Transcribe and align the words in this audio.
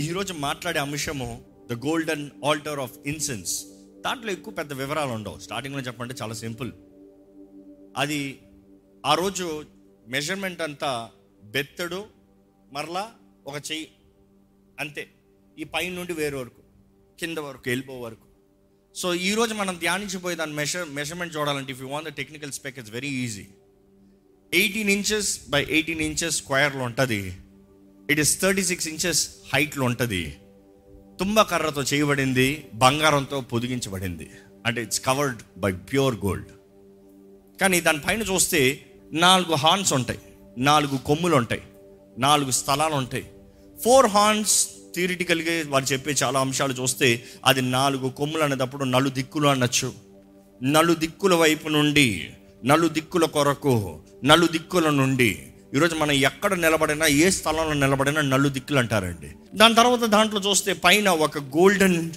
ఈరోజు 0.00 0.32
మాట్లాడే 0.32 0.78
అంశము 0.78 1.44
the 1.72 1.72
golden 1.72 2.30
altar 2.44 2.78
of 2.78 2.92
incense 3.06 3.64
దాంట్లో 4.04 4.32
ఎక్కువ 4.32 4.54
పెద్ద 4.54 4.72
వివరాలు 4.72 5.10
ఉండవు. 5.10 5.38
స్టార్టింగ్లో 5.38 5.80
చెప్పంటే 5.82 6.14
చాలా 6.22 6.34
సింపుల్. 6.34 6.72
అది 7.96 8.38
ఆ 9.06 9.14
రోజు 9.14 9.64
మెజర్మెంట్ 10.08 10.62
అంతా 10.62 11.10
బెత్తడు 11.42 12.04
మరలా 12.72 13.12
ఒక 13.46 13.54
చెయ్యి 13.72 13.88
అంతే. 14.80 15.10
ఈ 15.58 15.64
పైన 15.64 15.92
నుండి 15.92 16.12
వేరే 16.12 16.36
వరకు 16.36 16.62
కింద 17.20 17.38
వరకు 17.38 17.62
వెళ్ళిపో 17.66 18.00
వరకు. 18.00 18.26
సో 18.96 19.14
ఈరోజు 19.14 19.54
మనం 19.54 19.78
ధ్యానించిపోయే 19.78 20.36
దాని 20.36 20.52
మెషర్ 20.52 20.88
మెషర్మెంట్ 20.88 21.36
చూడాలంటే 21.36 21.72
if 21.72 21.82
you 21.82 21.88
want 21.88 22.08
the 22.08 22.12
technical 22.12 22.52
spec 22.52 22.78
it's 22.78 22.92
very 22.92 23.08
easy 23.08 23.46
eighteen 24.54 24.90
inches 24.90 25.50
by 25.50 25.66
eighteen 25.70 26.00
inches 26.00 26.36
స్క్వేర్లో 26.36 26.84
ఉంటుంది. 26.84 27.36
It 28.10 28.20
is 28.20 28.40
thirty 28.40 28.62
six 28.64 28.88
inches 28.88 29.28
హైట్లో 29.54 29.86
ఉంటుంది. 29.86 30.36
తుంబ 31.20 31.40
కర్రతో 31.40 31.82
చేయబడింది 31.82 32.66
బంగారంతో 32.74 33.40
పొదిగించబడింది. 33.40 34.30
అంటే 34.66 34.82
it's 34.82 35.00
covered 35.00 35.38
by 35.58 35.72
pure 35.72 36.14
gold 36.14 36.46
కానీ 37.60 37.80
దానిపైన 37.80 38.22
చూస్తే 38.22 38.86
నాలుగు 39.12 39.54
హార్న్స్ 39.54 39.92
ఉంటాయి 39.92 40.18
నాలుగు 40.58 40.98
కొమ్ములు 40.98 41.36
ఉంటాయి 41.36 41.62
నాలుగు 42.18 42.50
స్థలాలు 42.50 42.94
ఉంటాయి. 42.94 43.26
ఫోర్ 43.84 44.06
హార్న్స్ 44.06 44.68
థియరిటికల్గా 44.94 45.70
వారు 45.70 45.84
చెప్పే 45.84 46.10
చాలా 46.10 46.40
అంశాలు 46.40 46.72
చూస్తే 46.72 47.24
అది 47.44 47.62
నాలుగు 47.62 48.08
కొమ్ములు 48.10 48.42
అనేటప్పుడు 48.42 48.84
నలు 48.84 49.10
దిక్కులు 49.10 49.48
అనొచ్చు. 49.48 49.92
నలు 50.62 50.94
దిక్కుల 50.94 51.34
వైపు 51.34 51.68
నుండి 51.68 52.30
నలు 52.64 52.88
దిక్కుల 52.88 53.24
కొరకు 53.24 54.00
నలు 54.24 54.46
దిక్కుల 54.46 54.90
నుండి. 54.90 55.49
ఈరోజు 55.74 55.94
మనం 55.94 56.12
ఎక్కడ 56.12 56.54
నిలబడినా 56.54 57.06
ఏ 57.06 57.30
స్థలంలో 57.30 57.74
నిలబడినా 57.74 58.20
నల్లు 58.20 58.48
దిక్కులు 58.48 58.78
అంటారండి 58.78 59.30
దాని 59.54 59.74
తర్వాత 59.74 60.04
దాంట్లో 60.04 60.40
చూస్తే 60.40 60.72
పైన 60.72 61.08
ఒక 61.08 61.38
golden 61.38 62.10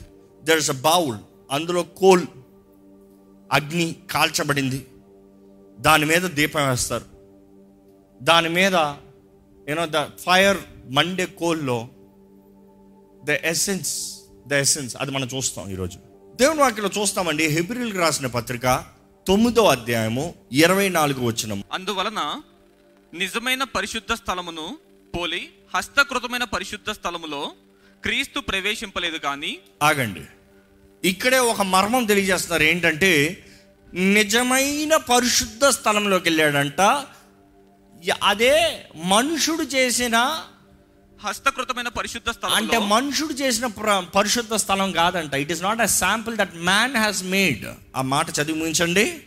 there 0.43 0.57
is 0.57 0.69
a 0.69 0.73
bowl 0.73 1.17
అందులో 1.51 1.83
కోల్ 1.83 2.23
అగ్ని 3.51 3.95
కాల్చబడింది. 4.11 4.87
దాని 5.79 6.05
మీద 6.05 6.21
దీపం 6.21 6.69
వేస్తారు. 6.69 7.05
దాని 8.21 8.49
మీద 8.49 8.75
యూనో 9.69 9.85
ద 9.85 10.05
ఫైర్ 10.25 10.57
మండే 10.91 11.25
కోల్లో 11.25 11.87
ద 13.25 13.37
ఎసెన్స్ 13.43 13.93
ద 14.47 14.53
ఎసెన్స్ 14.53 14.95
అది 14.95 15.11
మనం 15.11 15.27
చూస్తాం 15.35 15.69
ఈరోజు. 15.69 15.97
దేవుని 16.35 16.59
వాక్యలో 16.59 16.89
చూస్తామండి 17.01 17.47
హెబ్రిల్కి 17.47 17.97
రాసిన 17.97 18.27
పత్రిక 18.27 18.85
తొమ్మిదో 19.27 19.63
అధ్యాయము 19.65 20.33
ఇరవై 20.51 20.89
నాలుగు 20.89 21.21
వచ్చిన 21.27 21.61
అందువలన 21.71 22.21
నిజమైన 23.13 23.63
పరిశుద్ధ 23.63 24.13
స్థలమును 24.13 24.77
పోలి 25.17 25.49
హస్తకృతమైన 25.75 26.43
పరిశుద్ధ 26.43 26.91
స్థలములో 26.91 27.51
క్రీస్తు 28.03 28.39
ప్రవేశింపలేదు 28.39 29.17
కానీ 29.17 29.59
ఆగండి. 29.83 30.21
ఇక్కడే 31.09 31.39
ఒక 31.39 31.61
మర్మం 31.61 32.05
తెలియజేస్తున్నారు. 32.05 32.63
ఏంటంటే 32.63 33.45
నిజమైన 33.93 34.95
పరిశుద్ధ 34.95 35.65
స్థలంలోకి 35.65 36.29
వెళ్ళాడంట. 36.29 36.81
అదే 38.23 38.83
మనుషుడు 38.95 39.63
చేసిన 39.63 40.43
హస్తకృతమైన 41.23 41.87
పరిశుద్ధ 41.87 42.45
అంటే 42.45 42.67
స్థలం 42.67 42.89
మనుషుడు 42.89 43.33
చేసిన 43.33 43.65
ప్ర- 43.65 44.03
పరిశుద్ధ 44.03 44.53
స్థలం 44.53 44.91
కాదంట. 44.91 45.33
It 45.33 45.51
is 45.51 45.63
not 45.63 45.81
a 45.81 45.85
sample 45.85 46.37
that 46.37 46.55
man 46.55 46.95
has 46.95 47.23
made 47.23 47.65
ఆ 47.95 48.01
మాట 48.01 48.29
చదివి 48.29 48.59
ముగించండి. 48.59 49.23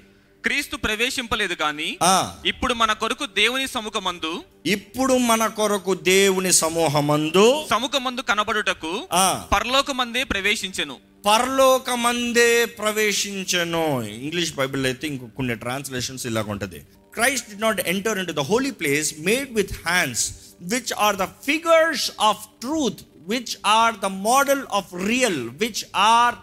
క్రీస్తు 0.47 0.77
ప్రవేశింపలేదు 0.77 1.55
కానీ 1.55 1.99
ఇప్పుడు 2.47 2.75
మన 2.75 2.93
కొరకు 2.93 3.27
దేవుని 3.27 3.69
సముఖమందు 3.69 4.45
ఇప్పుడు 4.67 5.15
మన 5.19 5.47
కొరకు 5.47 5.95
దేవుని 5.95 6.53
సమూహమందు 6.53 7.65
సముఖమందు 7.71 8.21
కనబడుటకు 8.21 9.09
పరలోకమందే 9.53 10.25
ప్రవేశించెను. 10.25 10.97
పరలోకమందే 11.27 12.65
ప్రవేశించను. 12.65 14.03
ఇంగ్లీష్ 14.03 14.55
బైబిల్ 14.55 14.85
అయితే 14.87 15.07
ఇంకో 15.07 15.27
కొన్ని 15.27 15.55
ట్రాన్స్లేషన్స్ 15.55 16.27
ఇలాగ 16.27 16.51
ఉంటుంది. 16.51 16.79
Christ 17.15 17.51
did 17.51 17.61
not 17.61 17.81
enter 17.81 18.19
in 18.19 18.27
the 18.27 18.41
holy 18.41 18.71
place 18.71 19.15
made 19.19 19.55
with 19.55 19.73
hands 19.73 20.31
which 20.63 20.93
are 20.99 21.17
the 21.17 21.25
figures 21.25 22.11
of 22.21 22.47
truth 22.61 23.03
which 23.29 23.57
are 23.67 23.95
the 23.95 24.05
model 24.05 24.65
of 24.73 24.87
real 25.07 25.49
which 25.49 25.85
are 25.97 26.35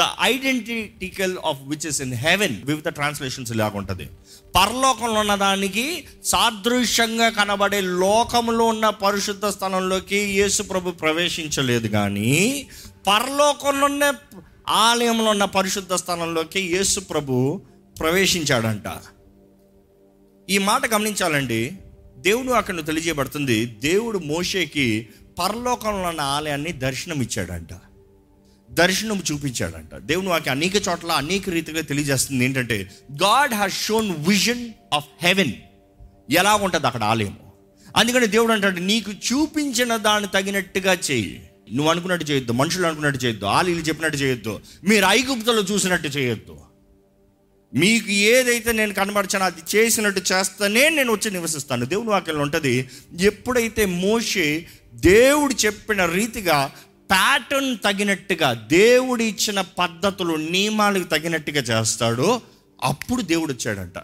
the 0.00 0.04
identical 0.20 1.38
of 1.46 1.58
which 1.62 1.86
is 1.86 2.00
in 2.00 2.14
heaven 2.14 2.56
వివిధ 2.64 2.88
translations 2.88 3.52
ఇలాగ 3.52 3.70
ఉంటుంది. 3.74 4.06
పరలోకంలో 4.56 5.20
ఉన్న 5.20 5.34
దానికి 5.34 6.04
సాదృశ్యంగా 6.24 7.28
కనబడే 7.28 7.80
లోకంలో 7.80 8.64
ఉన్న 8.64 8.88
పరిశుద్ధ 8.88 9.46
స్థలంలోకి 9.46 10.16
యేసు 10.16 10.62
ప్రభు 10.62 10.90
ప్రవేశించలేదు 10.90 11.88
కానీ 11.88 12.66
పరలోకంలో 13.06 13.86
ఉన్న 13.86 14.14
ఆలయంలో 14.68 15.30
ఉన్న 15.30 15.44
పరిశుద్ధ 15.44 15.94
స్థలంలోకి 15.94 16.60
యేసు 16.60 17.00
ప్రభు 17.00 17.60
ప్రవేశించాడంట. 18.00 18.88
ఈ 20.50 20.58
మాట 20.58 20.82
గమనించాలండి. 20.94 21.72
దేవుడు 22.18 22.52
అక్కడ 22.52 22.86
తెలియజేయబడుతుంది 22.86 23.66
దేవుడు 23.66 24.18
మోషేకి 24.18 25.08
పరలోకంలో 25.38 26.08
ఉన్న 26.08 26.20
ఆలయాన్ని 26.20 26.72
దర్శనం 26.72 27.22
ఇచ్చాడంట 27.22 27.72
దర్శనం 28.72 29.22
చూపించాడంట. 29.32 29.94
దేవుని 29.94 30.28
వాకి 30.28 30.50
అనేక 30.50 30.76
చోట్ల 30.76 31.12
అనేక 31.12 31.50
రీతిగా 31.50 31.80
తెలియజేస్తుంది 31.80 32.44
ఏంటంటే 32.44 32.90
God 33.12 33.54
has 33.54 33.86
shown 33.86 34.28
vision 34.28 34.70
of 34.94 35.04
heaven 35.22 35.52
ఎలా 36.30 36.54
ఉంటుంది 36.54 36.86
అక్కడ 36.86 37.04
ఆలయం? 37.04 37.36
అందుకని 37.96 38.26
దేవుడు 38.26 38.52
అంటాడు 38.52 38.80
నీకు 38.80 39.12
చూపించిన 39.12 39.96
దాన్ని 39.96 40.30
తగినట్టుగా 40.34 40.92
చేయి. 40.92 41.50
నువ్వు 41.72 41.90
అనుకున్నట్టు 41.90 42.26
చేయొద్దు 42.26 42.52
మనుషులు 42.52 42.86
అనుకున్నట్టు 42.86 43.24
చేయొద్దు 43.24 43.46
ఆలీలు 43.46 43.80
చెప్పినట్టు 43.80 44.18
చేయొద్దు 44.18 44.60
మీరు 44.88 45.04
ఐగుప్తులో 45.08 45.62
చూసినట్టు 45.62 46.08
చేయొద్దు. 46.08 46.56
మీకు 47.74 48.10
ఏదైతే 48.10 48.72
నేను 48.72 48.94
కనబరిచానో 48.94 49.44
అది 49.44 49.76
చేసినట్టు 49.76 50.20
చేస్తానే 50.32 50.88
నేను 50.88 51.12
వచ్చి 51.12 51.30
నివసిస్తాను. 51.30 51.84
దేవుని 51.84 52.10
వాక్యంలో 52.10 52.42
ఉంటుంది 52.42 52.88
ఎప్పుడైతే 53.20 53.84
మోషే 53.84 54.66
దేవుడు 54.94 55.54
చెప్పిన 55.54 56.04
రీతిగా 56.04 56.72
ప్యాటర్న్ 57.10 57.78
తగినట్టుగా 57.84 58.52
దేవుడు 58.52 59.22
ఇచ్చిన 59.22 59.60
పద్ధతులు 59.60 60.36
నియమాలకు 60.36 61.04
తగినట్టుగా 61.04 61.60
చేస్తాడో 61.60 62.42
అప్పుడు 62.82 63.22
దేవుడు 63.22 63.52
వచ్చాడంట. 63.52 63.98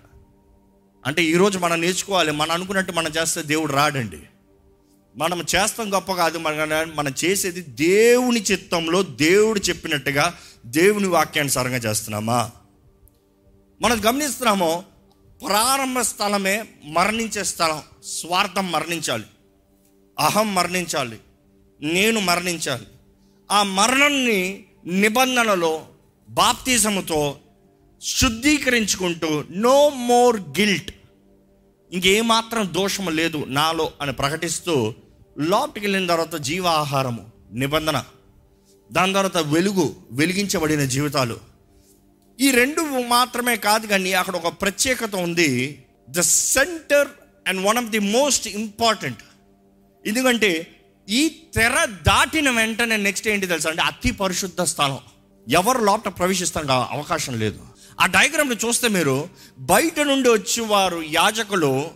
అంటే 1.07 1.25
ఈరోజు 1.25 1.59
మనం 1.59 1.81
నేర్చుకోవాలి 1.81 2.33
మనం 2.33 2.51
అనుకున్నట్టు 2.51 2.93
మనం 2.93 3.11
చేస్తే 3.11 3.43
దేవుడు 3.43 3.73
రాడండి. 3.73 4.19
మనం 5.17 5.41
చేస్తాం 5.41 5.95
గొప్ప 5.95 6.13
కాదు 6.13 6.39
మన 6.39 6.87
మనం 6.95 7.15
చేసేది 7.25 7.61
దేవుని 7.61 8.43
చిత్తంలో 8.43 9.03
దేవుడు 9.03 9.59
చెప్పినట్టుగా 9.59 10.39
దేవుని 10.67 11.07
వాక్యానుసారంగా 11.07 11.77
చేస్తున్నామా? 11.77 12.51
మనం 13.83 14.03
గమనిస్తున్నాము 14.07 14.85
ప్రారంభ 15.47 15.99
స్థలమే 15.99 16.65
మరణించే 16.85 17.45
స్థలం 17.45 17.83
స్వార్థం 18.05 18.73
మరణించాలి. 18.73 19.25
అహం 20.19 20.55
మరణించాలి. 20.55 21.21
నేను 21.83 22.21
మరణించాలి. 22.21 22.87
ఆ 23.51 23.63
మరణాన్ని 23.63 24.65
నిబంధనలో 24.87 25.87
బాప్తిజముతో 26.29 27.39
శుద్ధీకరించుకుంటూ 28.03 29.45
నో 29.51 29.89
మోర్ 29.89 30.41
గిల్ట్ 30.41 30.91
ఇంకేమాత్రం 31.93 32.71
దోషము 32.75 33.11
లేదు 33.11 33.45
నాలో 33.49 33.93
అని 34.01 34.13
ప్రకటిస్తూ 34.13 34.95
లోపలికి 35.39 35.87
వెళ్ళిన 35.87 36.07
తర్వాత 36.07 36.35
జీవాహారము 36.35 37.31
నిబంధన 37.53 38.05
దాని 38.93 39.13
తర్వాత 39.13 39.37
వెలుగు 39.37 39.97
వెలిగించబడిన 40.11 40.85
జీవితాలు. 40.85 41.41
ఈ 42.41 42.51
రెండు 42.51 42.81
మాత్రమే 43.09 43.57
కాదు 43.57 43.87
కానీ 43.87 44.13
అక్కడ 44.13 44.37
ఒక 44.37 44.63
ప్రత్యేకత 44.63 45.15
ఉంది. 45.15 45.85
The 46.11 46.21
centre 46.21 47.09
and 47.49 47.67
one 47.67 47.79
of 47.79 47.87
the 47.87 47.99
most 47.99 48.49
important 48.49 49.19
ఎందుకంటే 50.07 50.76
ఈ 51.09 51.29
తెర 51.55 51.85
దాటిన 51.85 52.51
వెంటనే 52.51 52.97
నెక్స్ట్ 52.97 53.29
ఏంటి 53.29 53.47
తెలుసా 53.47 53.71
అంటే 53.71 53.83
అతి 53.83 54.11
పరిశుద్ధ 54.11 54.63
స్థలం. 54.63 54.99
ఎవరు 55.47 55.81
లోపల 55.85 56.11
ప్రవేశిస్తానికి 56.11 56.73
అవకాశం 56.73 57.35
లేదు. 57.39 57.61
ఆ 58.01 58.07
డయాగ్రామ్ని 58.07 58.57
చూస్తే 58.65 58.89
మీరు 58.89 59.29
బయట 59.59 60.01
నుండి 60.01 60.29
వచ్చి 60.29 60.61
వారు 60.61 61.03
యాజకులు 61.11 61.91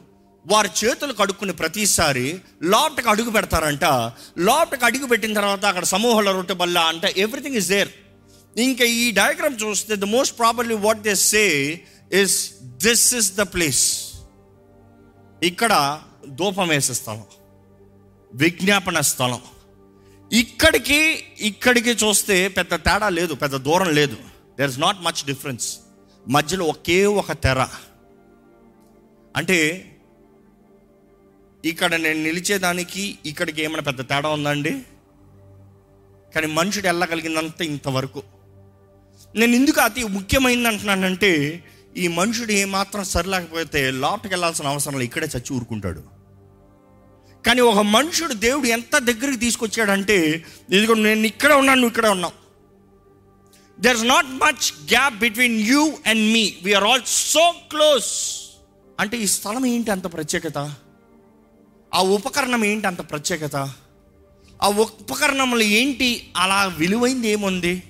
వారి 0.46 0.70
చేతులు 0.80 1.12
కడుక్కుని 1.12 1.52
ప్రతిసారి 1.52 2.40
లోపటకు 2.62 3.08
అడుగు 3.10 3.30
పెడతారంట. 3.30 3.84
లోపటకు 4.38 4.84
అడుగు 4.84 5.06
పెట్టిన 5.06 5.34
తర్వాత 5.34 5.64
అక్కడ 5.64 5.84
సమూహాల 5.84 6.30
రొట్టె 6.30 6.54
బల్ల 6.54 6.78
అంట 6.78 7.04
ఎవ్రీథింగ్ 7.04 7.56
ఇస్ 7.56 7.68
దేర్ 7.68 7.90
ఇంకా 8.58 8.84
ఈ 8.84 9.10
డయాగ్రామ్ 9.10 9.58
చూస్తే 9.64 9.96
the 9.96 10.04
most 10.04 10.38
probably 10.38 10.74
what 10.74 11.02
they 11.02 11.14
say 11.14 11.44
is 12.12 12.52
this 12.62 13.14
is 13.14 13.32
the 13.32 13.40
place 13.40 13.84
ఇక్కడ 15.42 16.00
దూపం 16.26 16.68
వేసే 16.68 16.94
స్థలం. 16.94 17.26
విజ్ఞాపన 18.34 19.00
స్థలం. 19.00 19.40
ఇక్కడికి 20.32 21.24
ఇక్కడికి 21.40 21.90
చూస్తే 21.90 22.48
పెద్ద 22.48 22.74
తేడా 22.74 23.08
లేదు 23.08 23.34
పెద్ద 23.34 23.56
దూరం 23.56 23.94
లేదు. 23.94 24.16
There 24.58 24.70
is 24.70 24.78
not 24.78 24.96
much 25.00 25.26
difference 25.26 25.78
మధ్యలో 26.28 26.64
ఒకే 26.64 27.06
ఒక 27.06 27.32
తెర. 27.32 27.66
అంటే 29.36 29.86
ఇక్కడ 31.64 31.94
నేను 31.94 32.22
నిలిచేదానికి 32.22 33.18
ఇక్కడికి 33.26 33.62
ఏమైనా 33.62 33.80
పెద్ద 33.80 34.00
తేడా 34.00 34.28
ఉందండి? 34.28 34.82
కానీ 36.34 36.46
మనుషుడు 36.46 36.86
వెళ్ళగలిగిందంత 36.86 37.62
ఇంతవరకు. 37.62 38.22
నేను 39.36 39.52
ఎందుకు 39.52 39.80
అతి 39.80 40.04
ముఖ్యమైనది 40.04 40.68
అంటున్నానంటే 40.68 41.64
ఈ 41.96 42.08
మనుషుడు 42.08 42.52
ఏమాత్రం 42.52 43.04
సరిలేకపోతే 43.04 43.90
లోపలికి 43.90 44.34
వెళ్ళాల్సిన 44.34 44.66
అవసరం 44.66 44.94
లేదు. 44.94 45.04
ఇక్కడే 45.04 45.26
చచ్చి 45.26 45.56
ఊరుకుంటాడు. 45.56 46.19
కానీ 47.46 47.60
ఒక 47.60 47.78
మనుషుడు 47.78 48.32
దేవుడు 48.32 48.66
ఎంత 48.66 48.98
దగ్గరికి 48.98 49.36
తీసుకొచ్చాడంటే 49.36 50.44
ఇదిగో 50.70 50.94
నేను 50.94 51.26
ఇక్కడ 51.26 51.52
ఉన్నాను 51.52 51.80
నువ్వు 51.80 51.88
ఇక్కడ 51.88 52.08
ఉన్నావు. 52.08 52.32
There 53.80 53.96
is 53.96 54.04
not 54.04 54.26
much 54.26 54.72
gap 54.82 55.14
between 55.14 55.60
you 55.60 55.92
and 56.06 56.32
me 56.32 56.56
we're 56.62 56.84
all 56.84 57.02
so 57.04 57.54
close 57.70 58.10
అంటే 59.00 59.16
ఈ 59.16 59.26
స్థలం 59.26 59.66
ఏంటి 59.66 59.90
అంత 59.90 60.12
ప్రత్యేకత? 60.12 60.58
ఆ 61.94 62.00
ఉపకరణం 62.00 62.64
ఏంటి 62.64 62.86
అంత 62.86 63.10
ప్రత్యేకత? 63.10 63.56
ఆ 64.62 64.68
ఉపకరణములు 64.68 65.62
ఏంటి? 65.62 66.32
అలా 66.36 66.64
విలువైంది 66.64 67.28
ఏముంది? 67.28 67.82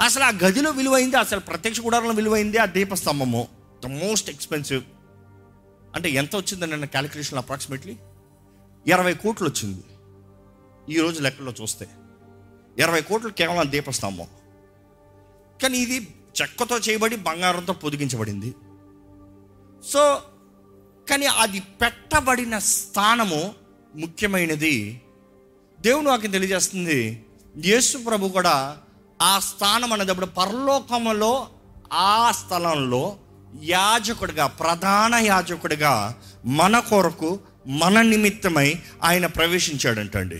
అసలు 0.00 0.24
ఆ 0.24 0.30
గదిలో 0.44 0.70
విలువైంది 0.70 1.16
అసలు 1.16 1.40
ప్రత్యక్ష 1.40 1.80
గుడారంలో 1.80 2.12
విలువైంది 2.12 2.58
ఆ 2.58 2.64
దీపస్తంభము. 2.64 3.48
ద 3.84 3.86
మోస్ట్ 3.86 4.30
ఎక్స్పెన్సివ్ 4.30 4.82
అంటే 5.94 6.10
ఎంత 6.10 6.36
వచ్చిందండి 6.36 6.76
నా 6.76 6.86
క్యాలిక్యులేషన్ 6.86 7.38
అప్రాక్సిమేట్లీ 7.38 7.96
ఇరవై 8.88 9.14
కోట్లు 9.14 9.48
వచ్చింది 9.48 9.84
ఈరోజు 10.94 11.22
లెక్కలో 11.22 11.52
చూస్తే 11.60 11.86
ఇరవై 12.78 13.00
కోట్లు 13.00 13.30
కేవలం 13.30 13.70
దీపస్తంభం. 13.70 14.28
కానీ 15.62 15.78
ఇది 15.78 15.96
చెక్కతో 16.40 16.76
చేయబడి 16.78 17.16
బంగారంతో 17.16 17.72
పొదిగించబడింది. 17.72 18.54
సో 19.92 20.02
కానీ 21.10 21.26
అది 21.26 21.60
పెట్టబడిన 21.60 22.58
స్థానము 22.58 23.54
ముఖ్యమైనది. 23.94 25.02
దేవుడు 25.80 26.06
నాకు 26.08 26.26
తెలియజేస్తుంది 26.26 26.98
యేసు 27.56 27.98
ప్రభు 27.98 28.28
కూడా 28.28 28.78
ఆ 29.22 29.38
స్థానం 29.38 29.92
అనేటప్పుడు 29.92 30.26
పరలోకములో 30.26 31.48
ఆ 31.92 32.32
స్థలంలో 32.32 33.16
యాజకుడిగా 33.62 34.46
ప్రధాన 34.46 35.14
యాజకుడిగా 35.14 36.22
మన 36.46 36.78
కొరకు 36.78 37.30
మన 37.68 38.02
నిమిత్తమై 38.02 38.68
ఆయన 39.02 39.26
ప్రవేశించాడంటండి. 39.26 40.38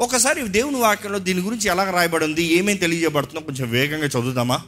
ఒకసారి 0.00 0.48
దేవుని 0.48 0.78
వాక్యంలో 0.78 1.18
దీని 1.18 1.40
గురించి 1.40 1.66
ఎలా 1.70 1.90
రాయబడి 1.90 2.24
ఉంది 2.24 2.42
ఏమేమి 2.42 2.78
తెలియజేయబడుతుందో 2.78 3.40
కొంచెం 3.40 3.70
వేగంగా 3.70 4.06
చదువుదామా? 4.06 4.58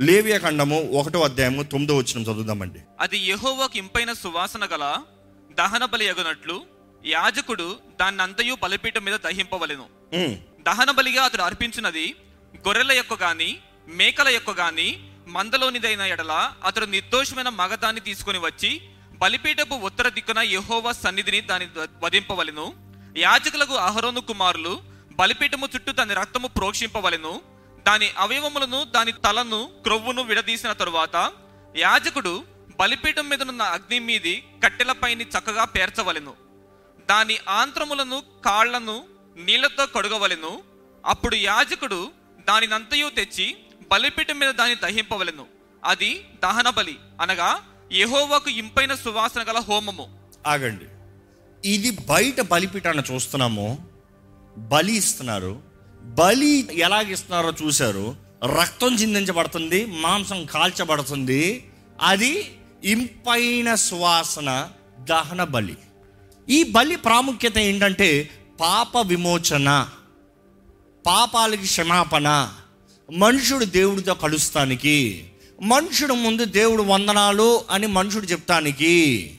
లేవియ 0.00 0.38
ఖండము 0.38 0.78
ఒకటో 0.98 1.20
అధ్యాయము 1.20 1.62
తొమ్మిదో 1.62 1.96
వచ్చిన 1.96 2.22
చదువుదామండి. 2.22 2.80
అది 3.00 3.18
యెహోవాకు 3.18 3.78
ఇంపైన 3.78 4.12
సువాసన 4.12 4.64
గల 4.64 5.02
దహన 5.58 5.84
బలి 5.84 6.04
ఎగునట్లు 6.04 6.56
యాజకుడు 7.06 7.76
దాన్ని 8.00 8.22
అంతయు 8.22 8.56
బలిపీఠం 8.62 9.04
మీద 9.04 9.18
దహింపవలెను. 9.24 9.86
దహన 10.66 10.90
బలిగా 10.90 11.22
అతడు 11.22 11.42
అర్పించినది 11.42 12.14
గొర్రెల 12.68 12.92
యొక్క 12.92 13.14
గాని 13.22 13.58
మేకల 13.88 14.28
యొక్క 14.28 14.50
గాని 14.50 14.88
మందలోనిదైన 15.28 16.00
ఎడల 16.00 16.52
అతడు 16.64 16.86
నిర్దోషమైన 16.86 17.48
మగదాన్ని 17.48 18.00
తీసుకొని 18.00 18.38
వచ్చి 18.38 18.80
బలిపీఠపు 19.18 19.74
ఉత్తర 19.74 20.08
దిక్కున 20.08 20.38
యహోవా 20.38 20.92
సన్నిధిని 20.92 21.40
దాని 21.40 21.68
వధింపవలెను. 22.02 22.74
యాజకులకు 23.16 23.74
అహరోను 23.74 24.20
కుమారులు 24.20 24.80
బలిపీఠము 25.12 25.68
చుట్టూ 25.74 25.92
దాని 25.92 26.14
రక్తము 26.14 26.46
ప్రోక్షింపవలెను. 26.46 27.40
దాని 27.86 28.12
అవయవములను 28.18 28.84
దాని 28.84 29.12
తలను 29.12 29.70
క్రొవ్వును 29.82 30.22
విడదీసిన 30.22 30.72
తరువాత 30.72 31.32
యాజకుడు 31.76 32.44
బలిపీఠం 32.80 33.28
మీదనున్న 33.28 33.62
అగ్ని 33.62 33.98
మీది 33.98 34.44
కట్టెలపైని 34.64 35.24
చక్కగా 35.24 35.64
పేర్చవలెను. 35.64 36.34
దాని 37.10 37.38
ఆంత్రములను 37.48 38.22
కాళ్ళను 38.44 39.04
నీళ్ళతో 39.36 39.86
కడుగవలెను. 39.86 40.62
అప్పుడు 41.06 41.34
యాజకుడు 41.34 42.10
దానినంతయు 42.48 43.08
తెచ్చి 43.08 43.56
బలిపీఠం 43.90 44.38
మీద 44.38 44.50
దాన్ని 44.50 44.76
దహింపవలెను. 44.76 45.46
అది 45.84 46.28
దహన 46.42 46.70
బలి 46.70 46.98
అనగా 47.20 47.62
యెహోవాకు 47.92 48.50
ఇంపైన 48.50 48.94
సువాసన 48.94 49.42
గల 49.42 49.58
హోమము. 49.58 50.06
ఆగండి. 50.46 50.84
ఇది 51.70 51.90
బయట 51.90 52.40
బలిపీఠాన్ని 52.40 53.14
చూస్తున్నాము. 53.14 53.88
బలి 54.58 54.92
ఇస్తున్నారు. 54.92 55.62
బలి 56.02 56.68
ఎలాగిస్తున్నారో 56.80 57.54
చూశారు. 57.62 58.16
రక్తం 58.44 58.94
చిందించబడుతుంది 58.94 59.86
మాంసం 59.86 60.44
కాల్చబడుతుంది. 60.44 61.70
అది 62.02 62.56
ఇంపైన 62.84 63.74
సువాసన 63.74 64.70
దహన 65.00 65.44
బలి. 65.44 65.76
ఈ 66.48 66.62
బలి 66.62 66.96
ప్రాముఖ్యత 66.96 67.58
ఏంటంటే 67.58 68.30
పాప 68.60 68.96
విమోచన 69.06 69.88
పాపాలకి 71.06 71.62
క్షమాపణ 71.62 72.52
మనుషుడు 73.16 73.64
దేవుడితో 73.64 74.14
కలుస్తానికి. 74.14 75.30
మనుషుడు 75.62 76.14
ముందు 76.14 76.44
దేవుడు 76.44 76.82
వందనాలు 76.82 77.60
అని 77.70 77.86
మనుషుడు 77.86 78.26
చెప్తానికి. 78.26 79.30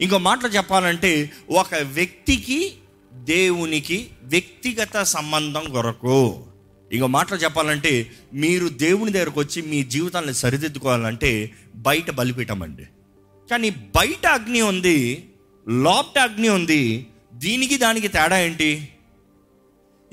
ఇంకో 0.00 0.18
మాటలు 0.18 0.50
చెప్పాలంటే 0.50 1.30
ఒక 1.50 1.74
వ్యక్తికి 1.74 2.72
దేవునికి 3.12 4.06
వ్యక్తిగత 4.22 5.02
సంబంధం 5.02 5.64
కొరకు. 5.72 6.44
ఇంకో 6.92 7.06
మాటలు 7.06 7.38
చెప్పాలంటే 7.38 8.10
మీరు 8.34 8.68
దేవుని 8.68 9.12
దగ్గరకు 9.12 9.40
వచ్చి 9.40 9.62
మీ 9.62 9.82
జీవితాన్ని 9.82 10.34
సరిదిద్దుకోవాలంటే 10.34 11.50
బయట 11.74 12.10
బలిపీఠం 12.10 12.62
అండి. 12.62 12.82
కానీ 13.50 13.70
బయట 13.70 14.26
అగ్ని 14.26 14.60
ఉంది 14.60 15.28
లోపట 15.68 16.18
అగ్ని 16.18 16.48
ఉంది 16.48 17.06
దీనికి 17.34 17.78
దానికి 17.78 18.08
తేడా 18.08 18.38
ఏంటి? 18.38 18.88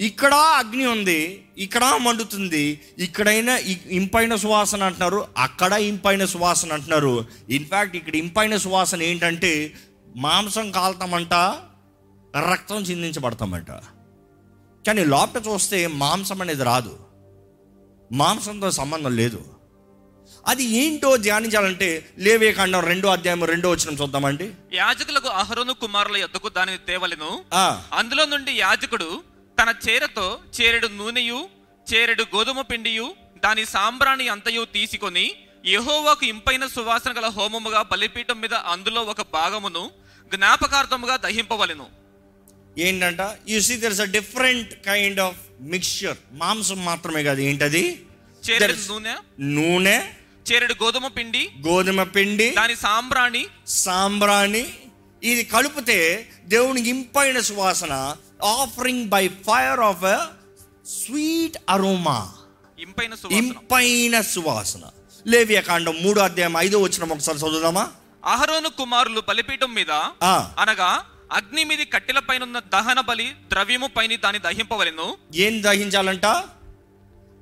ఇక్కడ 0.02 0.34
అగ్ని 0.34 0.86
ఉంది 0.86 1.46
ఇక్కడ 1.58 1.84
మండుతుంది 2.02 2.82
ఇక్కడైనా 2.98 3.58
ఇంపైన 3.98 4.36
సువాసన 4.44 4.84
అంటున్నారు 4.84 5.20
అక్కడ 5.38 5.74
ఇంపైన 5.74 6.26
సువాసన 6.26 6.74
అంటున్నారు. 6.74 7.26
ఇన్ఫ్యాక్ట్ 7.50 7.96
ఇక్కడ 7.96 8.16
ఇంపైన 8.16 8.58
సువాసన 8.58 9.02
ఏంటంటే 9.04 9.52
మాంసం 10.16 10.72
కాలుతామంట 10.72 11.34
రక్తం 12.52 12.80
చిందించబడతామంట. 12.82 13.72
కానీ 14.88 15.04
లోపల 15.14 15.42
చూస్తే 15.50 15.88
మాంసం 15.88 16.42
అనేది 16.42 16.64
రాదు. 16.64 16.94
మాంసంతో 18.12 18.72
సంబంధం 18.72 19.16
లేదు. 19.16 19.42
అది 20.48 20.64
ఏంటో 20.64 21.10
ధ్యానించాలంటే 21.18 21.90
లేవే 22.18 22.50
ఖండం 22.54 22.84
రెండో 22.92 23.08
అధ్యాయం 23.10 23.44
రెండో 23.44 23.70
వచ్చిన 23.72 23.96
చూద్దామండి. 24.02 24.48
యాజకులకు 24.74 25.30
అహరోను 25.42 25.74
కుమారుల 25.74 26.18
యొద్దకు 26.18 26.50
దానిని 26.50 26.78
తేవలెను. 26.88 27.32
అందులో 27.94 28.26
నుండి 28.26 28.52
యాజకుడు 28.52 29.10
తన 29.62 29.74
చేరతో 29.90 30.40
చేరెడు 30.58 30.88
నూనెయు 30.88 31.40
చేరెడు 31.88 32.24
గోధుమ 32.36 32.62
పిండియు 32.62 33.16
దాని 33.44 33.66
సాంబ్రాణి 33.66 34.28
అంతయు 34.28 34.64
తీసుకొని 34.76 35.26
యెహోవాకు 35.66 36.26
ఇంపైన 36.26 36.68
సువాసన 36.68 37.12
గల 37.18 37.26
హోమముగా 37.26 37.82
బలిపీఠం 37.92 38.42
మీద 38.42 38.54
అందులో 38.74 39.02
ఒక 39.04 39.22
భాగమును 39.34 39.84
జ్ఞాపకార్థముగా 40.32 41.16
దహింపవలెను. 41.16 41.88
ఏంటంట? 42.78 43.22
You 43.50 43.60
see 43.60 43.78
there 43.78 43.92
is 43.92 44.02
a 44.02 44.10
different 44.18 44.74
kind 44.86 45.20
of 45.20 45.38
mixture 45.62 46.18
మాంసం 46.32 46.86
మాత్రమే 46.86 47.24
కాదు. 47.24 47.42
ఏంటది? 47.42 47.84
చేరెడు 48.44 48.78
నూనె 48.90 49.16
నూనె 49.40 49.98
చేరెడు 50.52 50.78
గోధుమ 50.84 51.08
పిండి 51.08 51.44
గోధుమ 51.68 52.04
పిండి 52.04 52.50
దాని 52.52 52.76
సాంబ్రాణి 52.76 53.44
సాంబ్రాణి. 53.68 54.66
ఇది 55.24 55.44
కలిపితే 55.44 56.00
దేవునికి 56.46 56.90
ఇంపైన 56.90 57.40
సువాసన 57.40 57.94
offering 58.44 59.06
by 59.10 59.28
fire 59.28 59.80
of 59.80 60.06
sweet 60.90 61.58
aroma 61.70 62.32
ఇంపైన 62.80 63.14
ఇంపైన 63.32 64.22
సువాసన. 64.22 64.84
లేవియ 65.28 65.62
కాండం 65.62 65.96
మూడో 66.04 66.22
అధ్యాయం 66.22 66.56
ఐదో 66.58 66.80
వచ్చిన 66.80 67.12
ఒకసారి 67.14 67.38
చదువుదామా? 67.38 67.90
అహరోను 68.26 68.70
కుమారులు 68.70 69.22
బలిపీఠం 69.30 69.74
మీద 69.74 69.92
అనగా 70.62 71.06
అగ్ని 71.32 71.64
మీది 71.64 71.86
కట్టెల 71.86 72.20
పైన 72.20 72.60
దహన 72.74 73.00
బలి 73.00 73.28
ద్రవ్యము 73.50 73.88
పైన 73.88 74.16
దాన్ని 74.16 74.42
దహింపవలెను. 74.42 75.18
ఏం 75.36 75.64
దహించాలంట? 75.64 76.26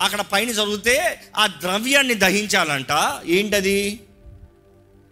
అక్కడ 0.04 0.22
పైన 0.22 0.50
చదివితే 0.50 1.22
ఆ 1.38 1.48
ద్రవ్యాన్ని 1.48 2.14
దహించాలంట. 2.14 2.92
ఏంటది? 3.26 4.00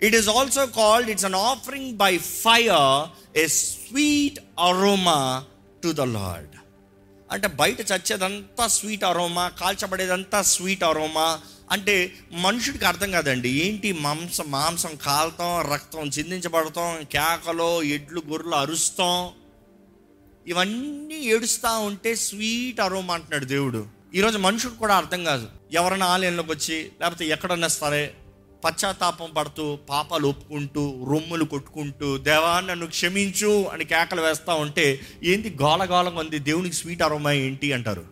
It 0.02 0.16
is 0.16 0.30
also 0.30 0.66
called 0.66 1.10
it's 1.10 1.26
an 1.26 1.36
offering 1.36 1.92
by 1.98 2.18
fire 2.18 3.38
a 3.38 3.48
sweet 3.48 4.40
aroma 4.60 5.44
to 5.84 5.92
the 5.92 6.02
lord 6.02 6.50
అంటే 7.32 7.48
బయట 7.48 7.82
చచ్చేదంతా 7.82 8.68
స్వీట్ 8.68 9.04
అరోమా 9.04 9.48
కాల్చబడేదంతా 9.50 10.42
స్వీట్ 10.42 10.84
అరోమా 10.84 11.40
అంటే 11.72 12.14
మనుషుడికి 12.32 12.86
అర్థం 12.86 13.12
కాదండి. 13.12 13.50
ఏంటి 13.50 13.92
మాంసం 13.94 14.52
మాంసం 14.52 14.96
కాలుతాం 14.96 15.74
రక్తం 15.74 16.08
చిందించబడతాం 16.08 17.04
కేకలో 17.04 17.84
ఎడ్లు 17.84 18.22
గొర్రెలు 18.30 18.56
అరుస్తాం. 18.56 19.30
ఇవన్నీ 20.48 21.16
ఏడుస్తూ 21.16 21.80
ఉంటే 21.80 22.16
స్వీట్ 22.16 22.80
అరోమా 22.82 23.14
అంటున్నాడు 23.14 23.46
దేవుడు. 23.46 23.86
ఈరోజు 24.16 24.38
మనుషుడు 24.38 24.74
కూడా 24.74 24.96
అర్థం 24.96 25.24
కాదు. 25.24 25.48
ఎవరైనా 25.72 26.06
ఆలయంలోకి 26.06 26.52
వచ్చి 26.52 26.92
లేకపోతే 27.02 27.26
ఎక్కడన్నా 27.26 27.68
సరే 27.68 28.14
పశ్చాత్తాపం 28.68 29.30
పడుతూ 29.38 29.76
పాపాలు 29.90 30.28
ఒప్పుకుంటూ 30.28 31.06
రొమ్ములు 31.10 31.46
కొట్టుకుంటూ 31.46 32.18
దేవా 32.18 32.60
నన్ను 32.60 32.88
క్షమించు 32.88 33.66
అని 33.66 33.86
కేకలు 33.86 34.22
వేస్తూ 34.22 34.56
ఉంటే 34.56 35.00
ఏంటి 35.24 35.58
గోలగోలంగా 35.62 36.20
ఉంది 36.20 36.40
దేవునికి 36.40 36.76
స్వీట్ 36.76 37.02
అరోమా 37.02 37.32
ఏంటి 37.32 37.74
అంటారు. 37.74 38.06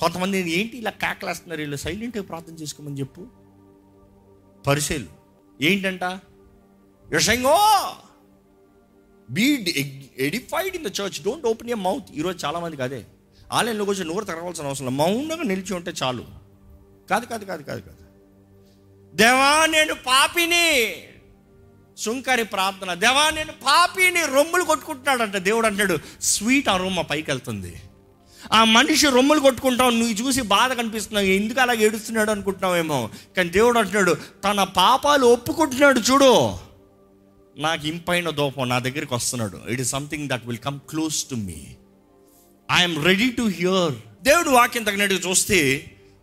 కొంతమంది 0.00 0.50
ఏంటి 0.50 0.78
ఇలా 0.78 0.90
కేకలేస్తున్నారు 0.90 1.60
వీళ్ళు 1.60 1.76
సైలెంట్గా 1.76 2.22
ప్రార్థన 2.22 2.54
చేసుకోమని 2.54 2.98
చెప్పు. 2.98 3.26
పరిశీలు 4.66 5.06
ఏంటంట? 5.62 6.04
యషంగో 7.12 7.56
be 9.30 9.46
edified 10.18 10.76
in 10.76 10.84
the 10.84 10.86
church 10.86 11.22
don't 11.22 11.46
open 11.46 11.70
a 11.70 11.74
mouth. 11.74 12.12
ఈరోజు 12.14 12.46
చాలామందికి 12.46 12.82
అదే 12.82 13.06
ఆలయంలో 13.52 13.84
కొంచెం 13.84 14.06
నోరు 14.08 14.24
తెరవాల్సిన 14.24 14.66
అవసరం 14.66 14.96
మౌనంగా 14.96 15.42
నిలిచి 15.42 15.74
ఉంటే 15.74 15.92
చాలు. 16.02 16.24
కాదు 17.10 17.26
కాదు 17.26 17.44
కాదు 17.44 17.62
కాదు 17.62 17.80
కాదు. 17.80 18.09
దేవా 19.14 19.66
నేను 19.66 19.94
పాపిని. 19.94 20.94
సుంకరి 21.96 22.44
ప్రార్థన. 22.44 22.94
దేవా 22.94 23.30
నేను 23.30 23.52
పాపిని 23.52 24.26
రొమ్ములు 24.26 24.62
కొట్టుకుంటున్నాడంట. 24.62 25.36
దేవుడు 25.36 25.66
అంటాడు 25.66 25.98
స్వీట్ 26.20 26.68
అరుమ 26.68 27.00
పైకి 27.00 27.30
వెళ్తుంది 27.30 27.74
ఆ 28.52 28.64
మనిషి 28.64 29.06
రొమ్ములు 29.06 29.40
కొట్టుకుంటావు 29.40 29.90
నువ్వు 29.90 30.12
చూసి 30.12 30.42
బాధ 30.42 30.72
కనిపిస్తున్నావు. 30.72 31.26
ఎందుకు 31.26 31.60
అలా 31.60 31.72
ఏడుస్తున్నాడు 31.72 32.30
అనుకుంటున్నావేమో? 32.30 33.10
కానీ 33.36 33.48
దేవుడు 33.48 33.78
అంటున్నాడు 33.78 34.16
తన 34.44 34.62
పాపాలు 34.64 35.26
ఒప్పుకుంటున్నాడు 35.26 36.00
చూడు. 36.00 36.56
నాకు 37.56 37.86
ఇంపైన 37.86 38.30
దోపం 38.30 38.68
నా 38.68 38.78
దగ్గరికి 38.78 39.14
వస్తున్నాడు. 39.14 39.60
It 39.68 39.80
is 39.80 39.90
something 39.90 40.28
that 40.28 40.46
will 40.46 40.58
come 40.58 40.78
close 40.78 41.24
to 41.24 41.34
me 41.34 41.66
I'm 42.72 43.04
ready 43.04 43.30
to 43.30 43.42
hear 43.42 43.92
దేవుడు 44.24 44.50
వాక్యం 44.50 44.82
తగినట్టుగా 44.82 45.30
చూస్తే 45.30 45.58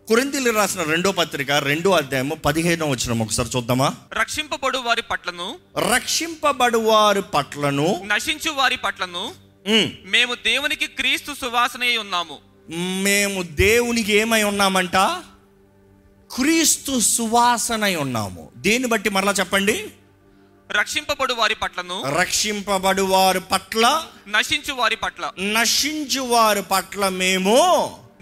కొరింతలు 0.09 0.51
రాసిన 0.51 0.81
రెండో 0.83 1.11
పత్రిక 1.11 1.51
రెండో 1.51 1.89
అధ్యాయము 1.91 2.35
పదిహేనో 2.35 2.85
వచ్చిన 2.85 3.21
ఒకసారి 3.21 3.49
చూద్దామా? 3.55 3.93
రక్షింపబడు 4.13 4.77
వారి 4.77 5.01
పట్లను 5.01 5.59
రక్షింపబడు 5.93 6.77
వారి 6.77 7.21
పట్లను 7.21 7.87
నశించు 8.05 8.51
వారి 8.51 8.77
పట్లను 8.77 9.23
మేము 10.05 10.33
దేవునికి 10.33 10.87
క్రీస్తు 10.87 11.33
సువాసనే 11.41 11.97
ఉన్నాము. 11.97 12.37
మేము 13.03 13.41
దేవునికి 13.41 14.13
ఏమై 14.13 14.43
ఉన్నామంట? 14.43 14.95
క్రీస్తు 16.35 16.99
సువాసనై 16.99 17.95
ఉన్నాము. 17.95 18.49
దేన్ని 18.57 18.89
బట్టి 18.89 19.09
మరలా 19.09 19.31
చెప్పండి? 19.31 19.77
రక్షింపబడు 20.71 21.33
వారి 21.33 21.55
పట్లను 21.55 22.01
రక్షింపబడు 22.19 23.01
వారి 23.01 23.39
పట్ల 23.39 24.03
నశించు 24.27 24.73
వారి 24.73 24.95
పట్ల. 24.95 25.31
నశించు 25.41 26.21
వారి 26.21 26.61
పట్ల 26.61 27.09
మేము 27.09 27.57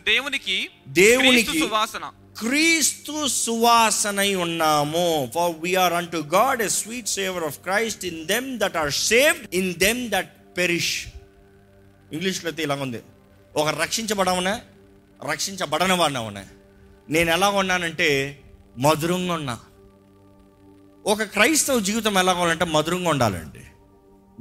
దేవునికి 0.06 0.70
దేవునికి 0.88 1.44
క్రీస్తు 1.44 1.68
సువాసన. 1.68 2.12
క్రీస్తు 2.40 3.28
సువాసనై 3.28 4.36
ఉన్నాము. 4.36 5.32
For 5.36 5.56
we're 5.60 5.94
unto 6.08 6.18
God 6.18 6.62
a 6.62 6.68
sweet 6.68 7.08
savour 7.08 7.44
of 7.44 7.60
Christ 7.60 8.06
in 8.06 8.26
them 8.26 8.60
that 8.60 8.78
are 8.78 8.92
saved 8.92 9.48
in 9.54 9.74
them 9.74 10.10
that 10.10 10.58
perish 10.58 11.08
ఇంగ్లీష్లో 12.14 12.50
అయితే 12.50 12.64
ఇలా 12.64 12.76
ఉంది. 12.76 13.02
ఒక 13.56 13.82
రక్షించబడవనే? 13.82 14.60
రక్షించబడని 15.30 15.94
వాడినవనే? 15.94 16.46
నేను 17.10 17.32
ఎలా 17.32 17.50
ఉన్నానంటే 17.50 18.40
మధురంగా 18.78 19.34
ఉన్నా. 19.34 19.60
ఒక 21.06 21.24
క్రైస్తవ 21.24 21.80
జీవితం 21.80 22.18
ఎలా 22.18 22.34
ఉండాలంటే 22.34 22.66
మధురంగా 22.66 23.10
ఉండాలండి. 23.10 23.62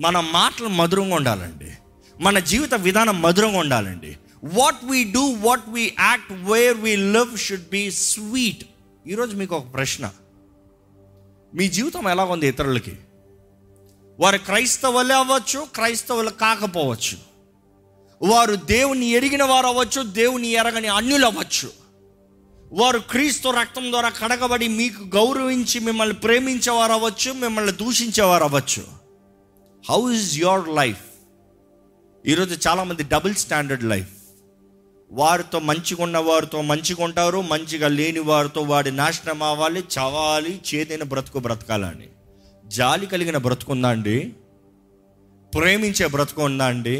మన 0.00 0.20
మాటలు 0.20 0.68
మధురంగా 0.68 1.16
ఉండాలండి. 1.16 1.72
మన 2.20 2.38
జీవిత 2.38 2.74
విధానం 2.74 3.22
మధురంగా 3.22 3.58
ఉండాలండి. 3.58 4.18
What 4.44 4.84
we 4.84 5.04
do 5.04 5.20
what 5.20 5.68
we 5.68 5.92
act 6.00 6.32
where 6.32 6.78
we 6.78 6.96
live 6.96 7.38
should 7.38 7.68
be 7.68 7.90
sweet 7.90 8.64
ఈరోజు 9.06 9.36
మీకు 9.36 9.56
ఒక 9.56 9.72
ప్రశ్న. 9.72 10.12
మీ 11.54 11.68
జీవితం 11.68 12.08
ఎలా 12.08 12.24
ఉంది 12.24 12.46
ఇతరులకి? 12.46 12.98
వారు 14.20 14.38
క్రైస్తవులే 14.38 15.14
అవ్వచ్చు 15.14 15.66
క్రైస్తవులు 15.74 16.30
కాకపోవచ్చు. 16.30 17.18
వారు 18.22 18.54
దేవుని 18.54 19.06
ఎరిగిన 19.06 19.44
వారు 19.44 19.66
అవ్వచ్చు 19.66 20.02
దేవుని 20.02 20.48
ఎరగని 20.48 20.88
అన్యులు 20.88 21.26
అవ్వచ్చు. 21.26 21.70
వారు 22.72 22.98
క్రీస్తు 22.98 23.48
రక్తం 23.48 23.90
ద్వారా 23.90 24.08
కడగబడి 24.08 24.68
మీకు 24.68 25.02
గౌరవించి 25.02 25.80
మిమ్మల్ని 25.80 26.14
ప్రేమించేవారు 26.14 26.92
అవ్వచ్చు 26.92 27.32
మిమ్మల్ని 27.32 27.72
దూషించేవారు 27.72 28.44
అవ్వచ్చు. 28.44 28.82
హౌ 29.90 30.12
ఇస్ 30.12 30.36
యువర్ 30.36 30.68
లైఫ్ 30.68 31.04
ఈరోజు 32.26 32.68
చాలామంది 32.68 33.02
డబుల్ 33.02 33.34
స్టాండర్డ్ 33.34 33.84
లైఫ్ 33.84 34.08
వారితో 35.14 35.58
మంచిగా 35.68 36.02
ఉన్న 36.04 36.18
వారితో 36.26 36.58
మంచిగా 36.62 37.02
ఉంటారు 37.04 37.38
మంచిగా 37.50 37.88
లేని 37.96 38.22
వారితో 38.28 38.60
వాడి 38.62 38.90
నాశనం 38.92 39.42
అవ్వాలి 39.42 39.80
చవాలి 39.94 40.52
చేదైన 40.68 41.04
బ్రతుకు 41.04 41.38
బ్రతకాలండి 41.38 42.08
జాలి 42.64 43.06
కలిగిన 43.06 43.38
బ్రతుకుందా 43.38 43.88
అండి 43.88 44.16
ప్రేమించే 45.52 46.06
బ్రతుకు 46.06 46.42
ఉందా 46.42 46.66
అండి 46.66 46.96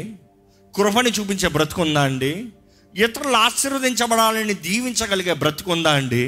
కృపని 0.73 1.11
చూపించే 1.17 1.49
బ్రతుకుందా 1.49 2.03
అండి 2.03 2.33
ఇతరులు 2.93 3.37
ఆశీర్వదించబడాలని 3.37 4.55
దీవించగలిగే 4.65 5.33
బ్రతుకుందా 5.35 5.91
అండి 5.91 6.23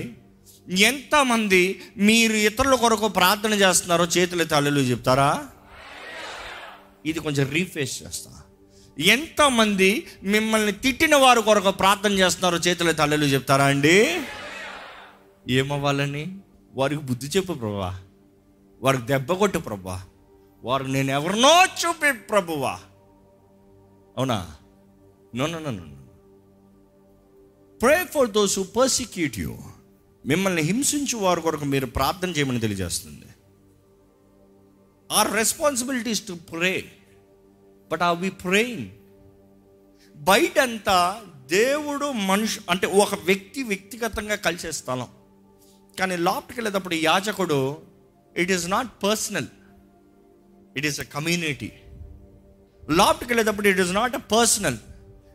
ఎంతమంది 0.84 1.62
మీరు 2.02 2.38
ఇతరుల 2.48 2.76
కొరకు 2.76 3.08
ప్రార్థన 3.18 3.54
చేస్తున్నారో 3.62 4.06
చేతుల 4.16 4.44
తల్లులు 4.52 4.82
చెప్తారా? 4.90 5.30
ఇది 7.06 7.20
కొంచెం 7.20 7.46
రీఫేస్ 7.54 7.94
చేస్తాను 8.02 8.42
ఎంతమంది 9.00 10.08
మిమ్మల్ని 10.24 10.72
తిట్టిన 10.72 11.16
వారు 11.16 11.42
కొరకు 11.42 11.72
ప్రార్థన 11.72 12.14
చేస్తున్నారో 12.14 12.58
చేతుల 12.58 12.92
తల్లులు 12.92 13.26
చెప్తారా 13.26 13.66
అండి? 13.66 14.22
ఏమవ్వాలని 15.50 16.38
వారికి 16.74 17.02
బుద్ధి 17.02 17.28
చెప్పు 17.28 17.54
ప్రభా 17.54 18.00
వారికి 18.82 19.04
దెబ్బ 19.04 19.34
కొట్టు 19.34 19.58
ప్రభా 19.58 20.06
వారికి 20.64 20.92
నేను 20.92 21.12
ఎవరినో 21.12 21.66
చూపి 21.66 22.12
ప్రభువా. 22.12 22.80
అవునా? 24.18 24.56
No 25.36 25.46
no 25.48 25.60
no 25.60 25.84
pray 27.82 28.06
for 28.06 28.30
those 28.30 28.60
who 28.60 28.64
persecute 28.64 29.40
you 29.40 29.58
మిమ్మల్ని 30.26 30.62
హింసించు 30.62 31.18
వారి 31.18 31.42
కొరకు 31.42 31.66
మీరు 31.66 31.86
ప్రార్థన 31.86 32.30
చేయమని 32.30 32.60
తెలియజేస్తుంది. 32.60 33.26
Our 35.12 35.34
responsibilities 35.34 36.28
to 36.28 36.34
pray 36.34 36.86
but 37.92 38.02
are 38.02 38.18
we 38.20 38.30
praying 38.30 38.88
బయటంతా 40.16 41.22
దేవుడు 41.48 42.06
మనుషు 42.06 42.60
అంటే 42.70 42.88
ఒక 42.88 43.16
వ్యక్తి 43.16 43.64
వ్యక్తిగతంగా 43.64 44.36
కలిసే 44.36 44.72
స్థలం. 44.72 45.08
కానీ 46.00 46.16
లోపలికి 46.18 46.60
వెళ్ళేటప్పుడు 46.60 46.96
యాజకుడు 46.96 47.78
it 48.38 48.52
is 48.52 48.70
not 48.70 49.04
personal 49.04 49.48
it 50.78 50.86
is 50.86 51.00
a 51.00 51.04
community 51.04 51.72
లోపలికి 52.90 53.34
వెళ్ళేటప్పుడు 53.34 53.68
it 53.68 53.80
is 53.80 53.94
not 53.94 54.16
a 54.16 54.24
personal 54.36 54.78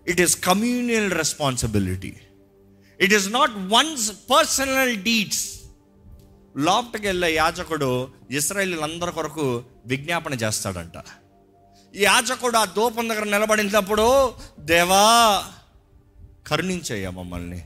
it 0.09 0.21
is 0.21 0.41
communal 0.41 1.13
responsibility 1.13 2.15
it 3.01 3.15
is 3.15 3.33
not 3.33 3.51
one's 3.57 4.13
personal 4.31 4.97
deeds 4.97 5.45
లోపలికి 6.57 7.07
వెళ్ళే 7.07 7.35
యాజకుడు 7.35 8.13
అందరి 8.83 9.13
కొరకు 9.13 9.65
విజ్ఞాపన 9.87 10.35
చేస్తాడంట. 10.35 10.99
యాజకుడు 11.97 12.57
ఆ 12.57 12.65
దూపం 12.65 13.09
దగ్గర 13.09 13.25
నిలబడినప్పుడు 13.25 14.35
దేవా 14.59 15.45
కరుణించయ్యా 16.47 17.11
మమ్మల్ని. 17.11 17.63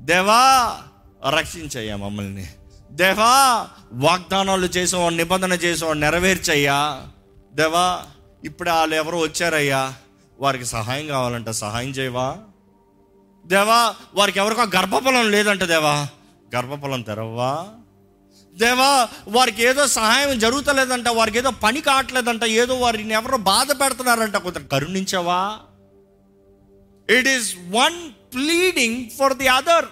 దేవా 0.00 0.80
రక్షించయ్యా 1.28 1.96
మమ్మల్ని. 1.96 2.48
దేవా 2.90 3.66
వాగ్దానాలు 3.92 4.66
చేసేవాడు 4.66 5.14
నిబంధన 5.14 5.52
చేసేవాడు 5.52 5.98
నెరవేర్చయ్యా. 5.98 7.02
దేవా 7.52 8.04
ఇప్పుడు 8.44 8.70
వాళ్ళు 8.70 8.96
ఎవరో 8.96 9.18
వచ్చారయ్యా. 9.18 9.94
వారికి 10.40 10.64
సహాయం 10.64 11.06
కావాలంట 11.06 11.50
సహాయం 11.50 11.88
చేయవా? 11.88 12.38
దేవా 13.46 13.94
వారికి 14.14 14.38
ఎవరికో 14.38 14.62
గర్భఫలం 14.62 15.30
లేదంట 15.30 15.64
దేవా. 15.64 16.08
గర్భఫలం 16.56 17.02
తెరవ్వా? 17.02 17.68
దేవా 18.58 19.08
వారికి 19.28 19.62
ఏదో 19.62 19.86
సహాయం 19.86 20.38
జరుగుతలేదంట 20.38 21.08
వారికి 21.08 21.38
ఏదో 21.38 21.50
పని 21.50 21.80
కావట్లేదంట 21.80 22.44
ఏదో 22.44 22.74
వారిని 22.74 23.14
ఎవరో 23.14 23.36
బాధ 23.36 23.72
పెడుతున్నారంట. 23.72 24.36
కొంత 24.36 24.58
కరుణించవా? 24.66 25.58
It 27.08 27.28
is 27.28 27.56
one 27.70 27.98
pleading 28.34 29.10
for 29.18 29.34
the 29.34 29.48
other 29.48 29.84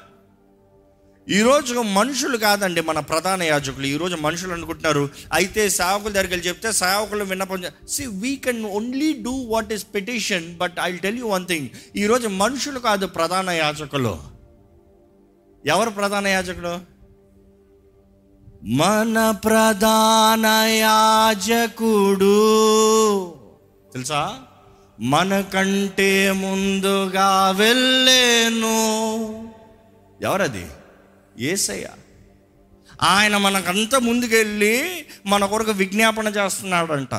ఈరోజు 1.28 1.74
మనుషులు 1.74 2.36
కాదండి 2.36 2.80
మన 2.80 3.00
ప్రధాన 3.00 3.42
యాజకులు. 3.42 3.86
ఈరోజు 3.86 4.16
మనుషులు 4.16 4.52
అనుకుంటున్నారు 4.52 5.10
అయితే 5.32 5.68
సేవకుల 5.68 6.12
దగ్గరికి 6.12 6.32
వెళ్ళి 6.32 6.48
చెప్తే 6.48 6.72
సేవకులు 6.72 7.24
విన్నపం 7.24 7.64
so 7.88 8.06
we 8.06 8.36
can 8.36 8.64
only 8.64 9.12
do 9.12 9.30
what 9.30 9.72
is 9.72 9.86
petition 9.94 10.56
but 10.56 10.72
I 10.82 10.96
tell 10.96 11.18
you 11.18 11.28
one 11.28 11.46
thing 11.46 11.68
ఈరోజు 11.96 12.28
మనుషులు 12.28 12.78
కాదు 12.78 13.06
ప్రధాన 13.06 13.50
యాజకులు. 13.50 14.14
ఎవరు 15.66 15.90
ప్రధాన 15.90 16.26
యాజకుడు 16.26 16.89
మన 18.64 19.30
ప్రధాన 19.30 20.46
యాజకుడు. 20.68 22.26
తెలుసా? 23.92 24.38
మనకంటే 25.00 26.32
ముందుగా 26.32 27.50
వెళ్ళేను. 27.50 28.64
ఎవరది? 30.22 30.66
ఏసయ్య. 31.38 31.88
ఆయన 33.02 33.36
మనకంత 33.36 33.94
ముందుకెళ్ళి 33.94 35.06
మన 35.26 35.44
కొరకు 35.44 35.70
విజ్ఞాపన 35.70 36.28
చేస్తున్నాడంట. 36.28 37.14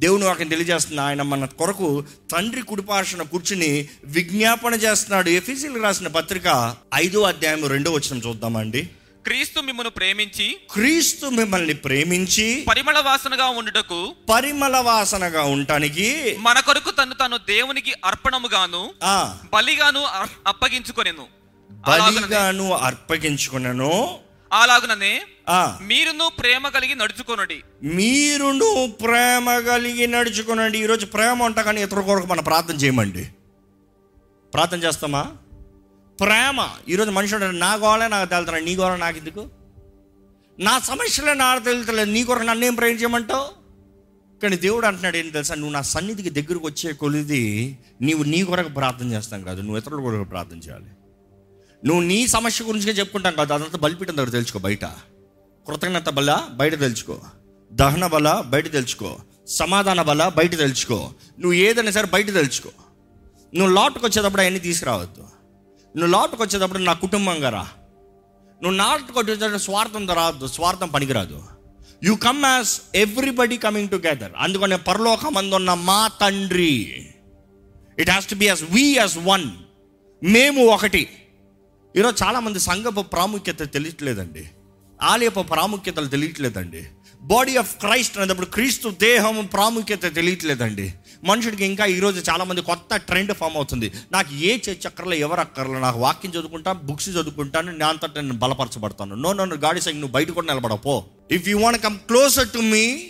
దేవుని 0.00 0.24
వాక్యం 0.24 0.48
తెలియజేస్తున్న 0.48 1.00
ఆయన 1.00 1.22
మన 1.22 1.44
కొరకు 1.44 2.04
తండ్రి 2.32 2.62
కుడిపార్షణ 2.62 3.22
కూర్చుని 3.22 3.88
విజ్ఞాపన 4.04 4.74
చేస్తున్నాడు. 4.74 5.30
ఎఫీసీలు 5.30 5.82
రాసిన 5.82 6.06
పత్రిక 6.06 6.76
ఐదో 6.94 7.22
అధ్యాయం 7.22 7.66
రెండో 7.66 7.92
వచ్చిన 7.92 8.18
చూద్దామండి. 8.18 8.90
క్రీస్తు 9.28 9.60
మిమ్మను 9.60 9.90
ప్రేమించి 9.90 10.60
క్రీస్తు 10.72 11.26
మిమ్మల్ని 11.26 11.74
ప్రేమించి 11.74 12.64
పరిమళ 12.68 12.98
వాసనగా 13.00 13.48
ఉండుటకు 13.48 14.14
పరిమళ 14.30 14.76
వాసనగా 14.80 15.42
ఉండటానికి 15.42 16.36
మన 16.38 16.60
కొరకు 16.60 16.90
తను 16.90 17.14
తాను 17.14 17.36
దేవునికి 17.36 17.94
అర్పణముగాను 18.04 18.94
ఆ. 19.02 19.38
బలిగాను 19.54 20.04
అప్పగించుకొనెను. 20.46 21.26
బలిగాను 21.70 22.72
అర్పగించుకున్నాను 22.72 24.18
అలాగుననే 24.52 25.22
ఆ. 25.48 25.78
మీరును 25.80 26.30
ప్రేమ 26.38 26.68
కలిగి 26.68 26.94
నడుచుకొనుడి. 26.94 27.62
మీరును 27.82 28.70
ప్రేమ 29.02 29.58
కలిగి 29.60 30.06
నడుచుకునండి. 30.06 30.78
ఈరోజు 30.78 31.06
ప్రేమ 31.06 31.42
ఉంటా 31.42 31.62
కానీ 31.62 31.82
ఇతర 31.82 32.00
కొరకు 32.00 32.26
మనం 32.26 32.44
ప్రార్థన 32.44 32.74
చేయమండి. 32.74 33.24
ప్రార్థన 34.54 34.82
చేస్తామా? 34.82 35.22
ప్రేమ. 36.20 36.68
ఈరోజు 36.88 37.10
మనుషుడు 37.10 37.44
నా 37.44 37.74
గోళే 37.74 38.08
నాకు 38.08 38.30
తేలుతున్నాడు 38.30 38.64
నీ 38.64 38.76
గోళ 38.76 38.96
నాకు 38.96 39.18
ఎందుకు 39.18 39.48
నా 40.58 40.78
సమస్యలే 40.78 41.34
నాకు 41.34 41.64
తెలుతలేదు 41.64 42.10
నీ 42.10 42.24
కొరకు 42.24 42.44
నన్నేం 42.44 42.74
ప్రేమ 42.74 42.96
చేయమంటావు 42.96 43.46
కానీ 44.42 44.56
దేవుడు 44.56 44.86
అంటున్నాడు 44.86 45.16
ఏంటి 45.16 45.30
తెలుసా? 45.30 45.54
నువ్వు 45.54 45.72
నా 45.72 45.82
సన్నిధికి 45.82 46.30
దగ్గరకు 46.30 46.66
వచ్చే 46.66 46.92
కొలిది 46.92 47.78
నీవు 48.00 48.22
నీ 48.22 48.44
కొరకు 48.44 48.68
ప్రార్థన 48.68 49.12
చేస్తాం 49.12 49.42
కాదు 49.42 49.60
నువ్వు 49.60 49.78
ఇతరుల 49.78 50.00
కొరకు 50.00 50.24
ప్రార్థన 50.24 50.56
చేయాలి. 50.56 50.90
నువ్వు 51.86 52.02
నీ 52.02 52.26
సమస్య 52.26 52.64
గురించి 52.64 52.86
చెప్పుకుంటాం 52.86 53.34
కాదు 53.34 53.52
అదంతా 53.52 53.78
బలిపీఠం 53.78 54.16
దగ్గర 54.16 54.28
తెలుసుకో 54.28 54.58
బయట. 54.58 54.84
కృతజ్ఞత 55.66 56.08
బల 56.08 56.48
బయట 56.52 56.80
తెలుసుకో 56.80 57.20
దహన 57.72 58.06
బల 58.06 58.42
బయట 58.46 58.72
తెలుసుకో 58.72 59.16
సమాధాన 59.46 60.02
బల 60.02 60.28
బయట 60.28 60.58
తెలుసుకో 60.58 60.98
నువ్వు 61.38 61.52
ఏదైనా 61.52 61.90
సరే 61.90 62.08
బయట 62.12 62.34
తెలుసుకో 62.34 62.70
నువ్వు 63.54 63.74
లోటుకు 63.74 64.06
వచ్చేటప్పుడు 64.06 64.42
అవన్నీ 64.42 64.58
తీసుకురావద్దు. 64.58 65.37
నువ్వు 65.96 66.12
లోటుకు 66.12 66.42
వచ్చేటప్పుడు 66.42 66.78
నా 66.78 66.92
కుటుంబంగా 66.92 67.48
రా 67.48 67.68
నువ్వు 68.62 68.76
నాటుకు 68.76 69.18
వచ్చేటప్పుడు 69.20 69.58
స్వార్థం 69.58 70.08
రాదు 70.08 70.46
స్వార్థం 70.46 70.88
పనికిరాదు. 70.88 71.42
You 72.04 72.14
come 72.14 72.44
as 72.44 72.72
everybody 72.94 73.56
coming 73.56 73.88
together 73.88 74.32
అందుకనే 74.36 74.76
పరలోకమందున్న 74.76 75.74
మా 75.74 76.10
తండ్రి. 76.20 76.74
It 77.98 78.10
has 78.10 78.26
to 78.26 78.34
be 78.34 78.46
as 78.46 78.62
we 78.70 78.94
as 78.96 79.18
one 79.24 79.50
మేము 80.22 80.66
ఒకటి. 80.66 81.08
ఈరోజు 81.96 82.24
చాలామంది 82.24 82.60
సంఘపు 82.60 83.00
ప్రాముఖ్యత 83.00 83.72
తెలియట్లేదండి. 83.72 84.44
ఆలయపు 85.02 85.40
ప్రాముఖ్యతలు 85.40 86.06
తెలియట్లేదండి. 86.06 86.86
బాడీ 87.20 87.56
ఆఫ్ 87.56 87.76
క్రైస్ట్ 87.76 88.18
అనేటప్పుడు 88.18 88.46
క్రీస్తు 88.46 88.88
దేహం 88.88 89.46
ప్రాముఖ్యత 89.46 90.14
తెలియట్లేదండి. 90.14 90.94
మనుషుడికి 91.24 91.64
ఇంకా 91.64 91.86
ఈరోజు 91.86 92.30
చాలామంది 92.30 92.62
కొత్త 92.62 92.96
ట్రెండ్ 92.96 93.34
ఫామ్ 93.34 93.56
అవుతుంది. 93.56 93.92
నాకు 94.12 94.34
ఏ 94.34 94.56
చర్చ్ 94.56 94.86
అక్కర్లో 94.86 95.14
ఎవరు 95.14 95.40
అక్కర్లో 95.40 95.78
నాకు 95.78 95.98
వాక్యం 95.98 96.30
చదువుకుంటా 96.30 96.72
బుక్స్ 96.72 97.08
చదువుకుంటాను 97.08 97.72
నేను 97.72 97.86
అంతటా 97.86 98.20
నేను 98.20 98.34
బలపరచబడతాను. 98.34 99.14
నో 99.14 99.32
నో 99.32 99.44
గాడి 99.44 99.80
సైకి 99.80 99.98
నువ్వు 99.98 100.12
బయట 100.12 100.30
కూడా 100.30 100.54
నిలబడపో 100.54 101.04
if 101.30 101.48
you 101.48 101.58
want 101.58 101.82
come 101.82 101.98
closer 101.98 102.48
to 102.48 102.58
me 102.58 103.06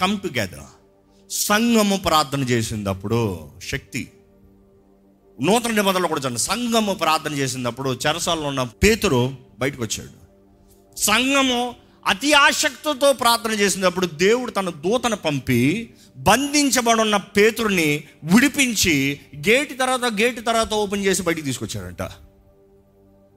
come 0.00 0.20
together 0.20 0.60
సంఘము 1.30 1.96
ప్రార్థన 1.96 2.42
చేసినప్పుడు 2.42 3.50
శక్తి. 3.68 4.08
నూతన 5.42 5.70
నిబంధనలు 5.70 6.06
కూడా 6.06 6.20
చూడండి. 6.20 6.38
సంఘము 6.38 6.94
ప్రార్థన 6.94 7.34
చేసినప్పుడు 7.34 7.98
చెరసాలలో 8.06 8.48
ఉన్న 8.48 8.62
పేతురు 8.62 9.34
బయటకు 9.58 9.82
వచ్చాడు. 9.82 10.25
సంఘము 10.96 11.74
అతి 12.06 12.32
ఆసక్తితో 12.32 13.12
ప్రార్థన 13.12 13.50
చేసినప్పుడు 13.50 14.06
దేవుడు 14.06 14.50
తన 14.50 14.70
దూతను 14.70 15.16
పంపి 15.16 15.94
బంధించబడున్న 16.16 17.16
పేతురుని 17.16 18.04
విడిపించి 18.24 19.20
గేటు 19.36 19.74
తర్వాత 19.74 20.12
గేటు 20.20 20.40
తర్వాత 20.40 20.74
ఓపెన్ 20.74 21.04
చేసి 21.04 21.22
బయటికి 21.22 21.46
తీసుకొచ్చాడంట. 21.46 22.02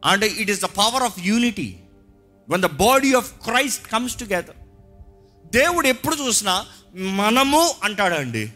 అంటే 0.06 0.28
it 0.28 0.52
is 0.52 0.62
the 0.62 0.66
power 0.66 1.04
of 1.04 1.20
unity 1.20 1.76
when 2.50 2.62
the 2.62 2.66
body 2.66 3.14
of 3.14 3.32
Christ 3.34 3.88
comes 3.88 4.16
together 4.16 4.56
దేవుడు 5.56 5.88
ఎప్పుడు 5.88 6.16
చూసినా 6.16 6.66
మనము 6.96 7.74
అంటాడండి. 7.84 8.54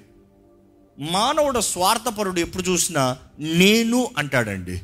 మానవుడు 1.00 1.60
స్వార్థపరుడు 1.60 2.40
ఎప్పుడు 2.40 2.64
చూసినా 2.64 3.18
నేను 3.40 4.10
అంటాడండి. 4.18 4.82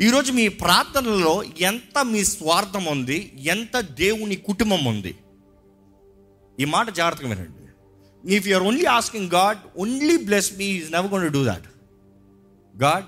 ఈరోజు 0.00 0.32
మీ 0.32 0.48
ప్రార్థనలో 0.48 1.44
ఎంత 1.60 2.04
మీ 2.04 2.24
స్వార్థం 2.24 2.84
ఉంది 2.84 3.32
ఎంత 3.38 3.80
దేవుని 3.80 4.36
కుటుంబం 4.36 4.84
ఉంది? 4.84 5.14
ఈ 6.60 6.64
మాట 6.64 6.90
జాగ్రత్తగా 6.90 7.28
వినండి. 7.28 7.64
If 8.34 8.48
you're 8.48 8.64
only 8.64 8.84
asking 8.84 9.30
God 9.30 9.58
only 9.76 10.16
bless 10.16 10.58
me 10.58 10.64
is 10.64 10.92
never 10.92 11.12
gonna 11.12 11.30
do 11.30 11.44
that 11.44 11.64
God 12.82 13.04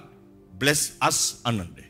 bless 0.57 0.91
us 1.03 1.35
అనండి. 1.47 1.85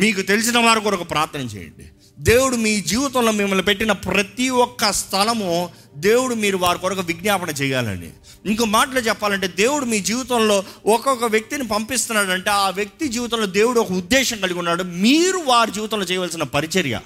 మీకు 0.00 0.22
తెలిసిన 0.22 0.58
వారి 0.58 0.80
కొరకు 0.80 1.04
ప్రార్థన 1.04 1.40
చేయండి. 1.40 1.86
దేవుడు 2.18 2.56
మీ 2.56 2.80
జీవితంలో 2.80 3.32
మిమ్మల్ని 3.32 3.64
పెట్టిన 3.64 3.92
ప్రతి 3.92 4.48
ఒక్క 4.48 4.92
స్థలము 4.92 5.70
దేవుడు 5.96 6.34
మీరు 6.34 6.56
వారి 6.56 6.78
కొరకు 6.78 7.00
విజ్ఞాపన 7.00 7.50
చేయాలండి. 7.50 8.10
ఇంకో 8.46 8.64
మాటలో 8.64 9.00
చెప్పాలంటే 9.00 9.46
దేవుడు 9.48 9.84
మీ 9.84 10.00
జీవితంలో 10.00 10.64
ఒక్కొక్క 10.86 11.24
వ్యక్తిని 11.24 11.68
పంపిస్తున్నాడంటే 11.68 12.50
ఆ 12.50 12.70
వ్యక్తి 12.70 13.08
జీవితంలో 13.08 13.46
దేవుడు 13.46 13.80
ఒక 13.80 13.92
ఉద్దేశం 13.92 14.40
కలిగి 14.40 14.58
ఉన్నాడు. 14.58 14.82
మీరు 14.82 15.38
వారి 15.38 15.70
జీవితంలో 15.70 16.04
చేయవలసిన 16.04 16.42
పరిచర్య. 16.42 17.00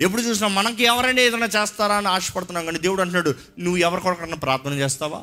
ఎప్పుడు 0.00 0.22
చూసినా 0.22 0.48
మనకి 0.48 0.84
ఎవరైనా 0.84 1.20
ఏదైనా 1.20 1.46
చేస్తారా 1.46 1.96
అని 1.96 2.08
ఆశపడుతున్నాం 2.08 2.64
కానీ 2.64 2.78
దేవుడు 2.78 3.00
అంటున్నాడు 3.00 3.34
నువ్వు 3.58 3.76
ఎవరి 3.76 4.00
కొరకన్నా 4.00 4.36
ప్రార్థన 4.36 4.72
చేస్తావా? 4.72 5.22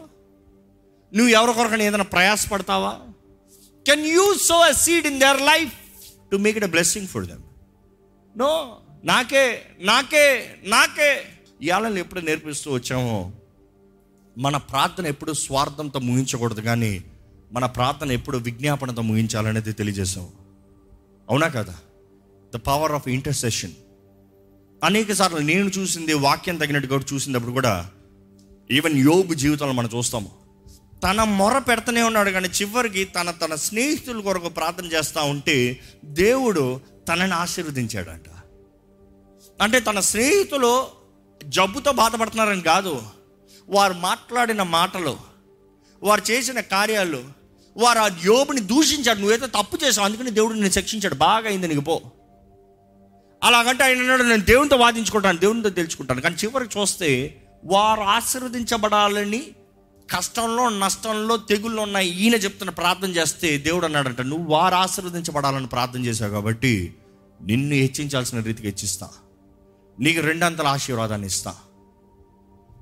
నువ్వు 1.14 1.28
ఎవరి 1.28 1.54
కొరకన్నా 1.54 1.86
ఏదైనా 1.86 2.04
ప్రయాసపడతావా? 2.04 3.00
Can 3.88 4.06
you 4.06 4.34
sow 4.38 4.56
a 4.56 4.72
seed 4.72 5.08
in 5.08 5.20
their 5.20 5.42
life 5.42 5.72
to 6.32 6.36
make 6.38 6.58
it 6.58 6.66
a 6.66 6.68
blessing 6.68 7.08
for 7.08 7.26
them 7.26 7.42
no 8.38 8.78
నాకే 9.06 9.66
నాకే 9.80 10.56
నాకే 10.66 11.24
ఇవాళ 11.62 11.98
ఎప్పుడు 11.98 12.20
నేర్పిస్తూ 12.20 12.72
వచ్చామో 12.72 13.32
మన 14.38 14.58
ప్రార్థన 14.58 15.08
ఎప్పుడు 15.08 15.34
స్వార్థంతో 15.34 16.00
ముగించకూడదు 16.00 16.62
కానీ 16.62 17.04
మన 17.52 17.66
ప్రార్థన 17.66 18.12
ఎప్పుడు 18.12 18.38
విజ్ఞాపనతో 18.38 19.02
ముగించాలనేది 19.02 19.74
తెలియజేసాం 19.74 20.30
అవునా 21.30 21.48
కదా? 21.48 21.76
ద 22.54 22.58
పవర్ 22.58 22.92
ఆఫ్ 22.92 23.08
ఇంటర్సెషన్ 23.08 23.72
అనేక 24.84 25.12
సార్లు 25.12 25.38
నేను 25.38 25.70
చూసింది 25.70 26.14
వాక్యం 26.14 26.58
తగినట్టుగా 26.58 27.02
చూసినప్పుడు 27.14 27.52
కూడా 27.52 27.90
ఈవెన్ 28.72 28.98
యోబు 28.98 29.34
జీవితంలో 29.34 29.74
మనం 29.74 29.90
చూస్తాము 29.98 30.32
తన 31.04 31.24
మొర 31.24 31.58
పెడతనే 31.58 32.04
ఉన్నాడు 32.04 32.30
కానీ 32.30 32.48
చివరికి 32.48 33.06
తన 33.06 33.32
తన 33.32 33.56
స్నేహితుల 33.56 34.22
కొరకు 34.22 34.50
ప్రార్థన 34.50 34.86
చేస్తూ 34.86 35.24
ఉంటే 35.24 35.80
దేవుడు 36.06 36.80
తనని 37.10 37.34
ఆశీర్వదించాడంట. 37.34 38.30
అంటే 39.62 39.80
తన 39.80 40.00
స్నేహితులు 40.00 40.88
జబ్బుతో 41.44 41.92
బాధపడుతున్నారని 41.92 42.62
కాదు. 42.62 43.04
వారు 43.70 43.94
మాట్లాడిన 43.94 44.64
మాటలు 44.64 45.18
వారు 46.04 46.32
చేసిన 46.32 46.60
కార్యాలు 46.60 47.24
వారు 47.78 48.00
ఆ 48.00 48.10
యోబుని 48.26 48.62
దూషించాడు 48.62 49.20
నువ్వేదో 49.20 49.46
తప్పు 49.46 49.86
చేసావు 49.86 50.06
అందుకని 50.06 50.32
దేవుడు 50.32 50.54
నేను 50.54 50.72
శిక్షించాడు. 50.72 51.16
బాగా 51.16 51.48
అయింది 51.48 51.68
నీకు 51.68 51.82
పో. 51.82 52.02
అలాగంటే 53.44 53.84
ఆయన 53.84 53.98
అన్నాడు 53.98 54.24
నేను 54.24 54.42
దేవునితో 54.42 54.76
వాదించుకుంటాను 54.76 55.38
దేవునితో 55.38 55.70
తెలుసుకుంటాను. 55.70 56.22
కానీ 56.22 56.36
చివరికి 56.36 56.80
చూస్తే 56.80 57.42
వారు 57.66 58.02
ఆశీర్వదించబడాలని 58.02 59.44
కష్టంలో 60.12 60.70
నష్టంలో 60.70 61.38
తెగుల్లో 61.38 61.84
ఉన్న 61.84 61.98
ఈయన 61.98 62.36
చెప్తున్న 62.36 62.70
ప్రార్థన 62.70 63.10
చేస్తే 63.10 63.58
దేవుడు 63.58 63.86
అన్నాడంట 63.86 64.22
నువ్వు 64.22 64.46
వారు 64.46 64.76
ఆశీర్వదించబడాలని 64.76 65.68
ప్రార్థన 65.68 66.06
చేశావు 66.06 66.32
కాబట్టి 66.32 66.96
నిన్ను 67.42 67.76
హెచ్చించాల్సిన 67.76 68.40
రీతికి 68.40 68.68
హెచ్చిస్తాను 68.68 69.25
నీకు 70.00 70.22
రెండంతల 70.22 70.68
ఆశీర్వాదాన్ని 70.68 71.28
ఇస్తా. 71.28 71.56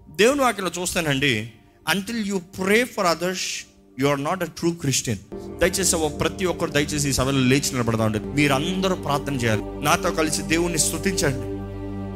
దేవుని 0.09 0.41
వాక్యలో 0.41 0.71
చూస్తానండి 0.81 1.51
until 1.87 2.25
you 2.25 2.39
pray 2.39 2.83
for 2.83 3.05
others 3.05 3.65
you 3.99 4.07
are 4.07 4.23
not 4.23 4.43
a 4.43 4.45
true 4.45 4.71
Christian 4.71 5.19
దయచేసి 5.59 5.95
ఓ 5.95 6.07
ప్రతి 6.07 6.45
ఒక్కరు 6.45 6.71
దయచేసి 6.71 7.09
ఈ 7.09 7.13
సభలో 7.13 7.39
లేచి 7.39 7.71
నిలబడదా 7.71 8.05
ఉండండి. 8.05 8.27
మీరందరూ 8.27 8.95
ప్రార్థన 8.95 9.33
చేయాలి. 9.33 9.61
నాతో 9.63 10.11
కలిసి 10.11 10.41
దేవుణ్ణి 10.41 10.79
స్థుతించండి 10.79 11.53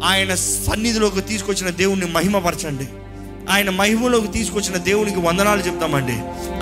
ఆయన 0.06 0.36
సన్నిధిలోకి 0.36 1.22
తీసుకొచ్చిన 1.22 1.70
దేవుణ్ణి 1.70 2.06
మహిమపరచండి. 2.06 2.88
ఆయన 3.52 3.70
మహిమలోకి 3.70 4.28
తీసుకొచ్చిన 4.28 4.78
దేవునికి 4.78 5.20
వందనాలు 5.20 5.62
చెప్తామండి. 5.62 6.14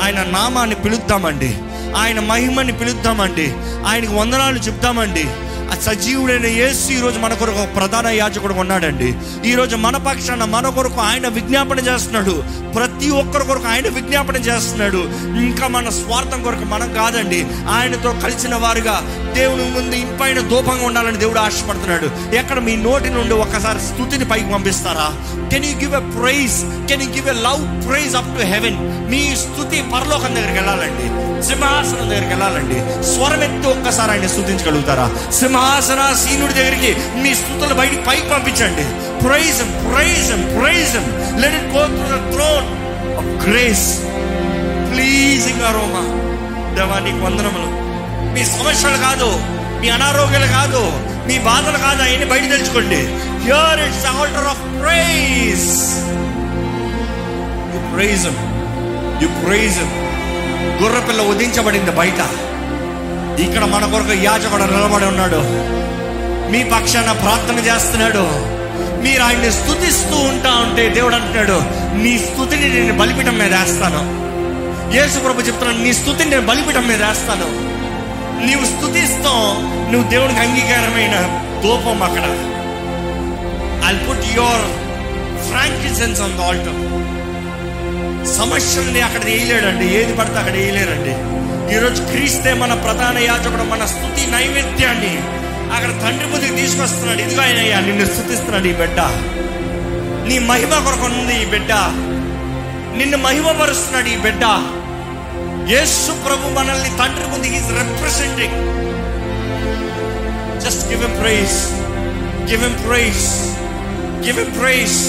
ఆయన 0.03 0.23
నామాన్ని 0.23 0.75
పిలుద్దామండి. 0.75 1.57
ఆయన 1.97 2.19
మహిమని 2.19 2.79
పిలుద్దామండి. 2.79 3.47
ఆయనకి 3.85 4.13
వందనాలు 4.13 4.59
చెప్తామండి. 4.59 5.23
ఆ 5.71 5.75
సజీవుడైన 5.81 6.45
యేసు 6.45 6.91
ఈ 6.91 6.99
రోజు 6.99 7.19
మన 7.19 7.33
కొరకు 7.33 7.59
ఒక 7.59 7.75
ప్రధాన 7.75 8.07
యాజకుడు 8.07 8.53
ఉన్నాడండి. 8.53 9.15
ఈ 9.45 9.55
రోజు 9.55 9.75
మన 9.75 9.97
పక్షాన 9.97 10.43
మన 10.43 10.69
కొరకు 10.69 11.01
ఆయన 11.01 11.27
విజ్ఞాపన 11.27 11.79
చేస్తున్నాడు. 11.79 12.43
ప్రతి 12.75 13.09
ఒక్కరి 13.09 13.45
కొరకు 13.45 13.67
ఆయన 13.67 13.87
విజ్ఞాపన 13.87 14.35
చేస్తున్నాడు. 14.35 14.97
ఇంకా 15.21 15.67
మన 15.67 15.89
స్వార్థం 15.89 16.43
కొరకు 16.43 16.65
మనం 16.65 16.93
కాదండి. 16.93 17.47
ఆయనతో 17.69 18.15
కలిసిన 18.23 18.55
వారుగా 18.55 19.01
దేవుని 19.35 19.63
ముందు 19.63 19.95
ఇంపైన 19.95 20.39
దూపంగా 20.39 20.85
ఉండాలని 20.85 21.17
దేవుడు 21.17 21.39
ఆశపడుతున్నాడు. 21.39 22.35
ఎక్కడ 22.35 22.59
మీ 22.59 22.75
నోటి 22.75 23.09
నుండి 23.09 23.33
ఒకసారి 23.33 23.79
స్థుతిని 23.79 24.25
పైకి 24.25 24.51
పంపిస్తారా? 24.51 25.13
Can 25.49 25.65
you 25.65 25.77
give 25.79 25.95
a 25.95 25.99
praise 25.99 26.87
can 26.87 27.01
you 27.01 27.09
give 27.09 27.29
a 27.29 27.33
love 27.33 27.89
praise 27.89 28.15
up 28.15 28.37
to 28.37 28.43
heaven 28.43 28.77
మీ 29.11 29.35
స్థుతి 29.35 29.83
పరలోకం 29.93 30.35
దగ్గరికి 30.35 30.53
వెళ్ళాలండి. 30.53 31.25
సింహాసనం 31.47 32.09
దగ్గరికి 32.09 32.29
వెళ్ళాలండి. 32.29 33.05
స్వరం 33.13 33.43
ఎత్తి 33.43 33.69
ఒక్కసారి 33.69 34.11
ఆయన 34.11 34.27
స్థుతించగలుగుతారా? 34.27 35.31
సింహ 35.31 35.54
సీనుడి 36.23 36.53
దగ్గరికి 36.57 36.91
మీ 37.23 37.31
స్థుతులు 37.39 37.75
బయటికి 37.79 38.01
పైకి 38.07 38.27
పంపించండి. 38.31 38.85
Praise 39.23 39.59
praise 39.85 40.29
praise 40.55 40.95
let 41.41 41.55
it 41.59 41.69
go 41.75 41.83
to 41.95 42.03
the 42.13 42.17
throne 42.33 42.67
of 43.19 43.29
grace 43.45 43.87
pleasing 44.91 45.63
aroma 45.69 46.03
దేవా 46.77 46.97
నీకు 47.05 47.21
వందనములు. 47.25 47.69
మీ 48.33 48.41
సమస్యలు 48.55 48.99
కాదు 49.07 49.29
మీ 49.81 49.87
అనారోగ్యాలు 49.97 50.49
కాదు 50.57 50.81
మీ 51.27 51.35
బాధలు 51.49 51.79
కాదు 51.85 52.01
అవన్నీ 52.05 52.27
బయట 52.33 52.43
తెలుసుకోండి 52.55 52.99
here 53.45 53.79
it's 53.85 54.05
altar 54.13 54.49
of 54.53 54.63
praise 54.81 55.69
you 57.75 57.81
praise 57.93 58.25
you 59.23 59.29
praise 59.43 59.79
గుర్రపిల్ల 60.81 61.21
ఉదించబడింది 61.33 61.93
బయట. 62.01 62.21
ఇక్కడ 63.41 63.65
మన 63.65 63.85
కొరకు 63.85 64.13
యాజకుడు 64.13 64.63
నిలబడి 64.63 65.05
ఉన్నాడు. 65.05 65.41
మీ 66.51 66.63
పక్షాన 66.63 67.11
ప్రార్థన 67.11 67.65
చేస్తున్నాడు. 67.65 68.55
మీరు 69.03 69.21
ఆయన్ని 69.23 69.51
స్థుతిస్తూ 69.51 70.15
ఉంటా 70.15 70.49
ఉంటే 70.49 70.89
దేవుడు 70.89 71.15
అంటున్నాడు 71.15 71.85
నీ 72.03 72.17
స్థుతిని 72.17 72.81
నేను 72.81 72.97
బలిపీఠం 72.97 73.37
మీద 73.37 73.53
వేస్తాను. 73.53 74.25
యేసు 74.95 75.19
ప్రభు 75.19 75.41
నీ 75.83 75.93
స్థుతిని 75.93 76.29
నేను 76.29 76.45
బలిపీఠం 76.45 76.87
మీద 76.87 77.03
వేస్తాను. 77.03 77.75
నీవు 78.45 78.65
స్థుతిస్తాం 78.65 79.65
నువ్వు 79.91 80.09
దేవునికి 80.09 80.39
అంగీకారమైన 80.39 81.45
దూపం 81.63 82.03
అక్కడ. 82.03 82.23
I 83.89 83.97
put 83.97 84.37
your 84.37 84.65
frankincense 85.49 86.21
on 86.21 86.37
the 86.37 86.41
altar 86.41 87.05
సమస్యల్ని 88.27 89.01
అక్కడ 89.01 89.25
వేయలేడండి 89.25 89.85
ఏది 89.85 90.13
పడితే 90.13 90.35
అక్కడ 90.35 90.53
వేయలేరండి. 90.53 91.34
ఈరోజు 91.73 92.01
క్రీస్తే 92.09 92.51
మన 92.61 92.73
ప్రధాన 92.83 93.17
యాజకుడు 93.17 93.63
మన 93.71 93.83
స్థుతి 93.93 94.23
నైవేద్యాన్ని 94.31 95.13
అక్కడ 95.75 95.91
తండ్రి 96.03 96.27
ముందుకు 96.31 96.55
తీసుకొస్తున్నాడు. 96.59 97.21
ఇదిగో 97.21 97.41
ఆయనయ్యా 97.41 97.79
నిన్ను 97.87 98.05
స్థుతిస్తున్నాడు 98.05 98.67
ఈ 98.71 98.73
బిడ్డ. 98.81 98.99
నీ 100.29 100.37
మహిమ 100.49 100.73
కొరకు 100.85 101.05
ఉంది 101.19 101.35
ఈ 101.43 101.45
బిడ్డ. 101.53 101.71
నిన్ను 102.99 103.17
మహిమపరుస్తున్నాడు 103.25 104.09
ఈ 104.15 104.17
బిడ్డ. 104.25 104.43
యేసు 105.73 106.11
ప్రభు 106.25 106.53
మనల్ని 106.57 106.91
తండ్రి 106.99 107.27
ముందు 107.31 107.47
is 107.57 107.71
representing 107.79 108.57
just 110.65 110.83
give 110.91 111.03
M 111.09 111.17
praise 111.21 111.57
give 112.51 112.63
M 112.69 112.77
praise 112.87 113.25
give 114.25 114.39
M 114.45 114.53
praise 114.59 114.99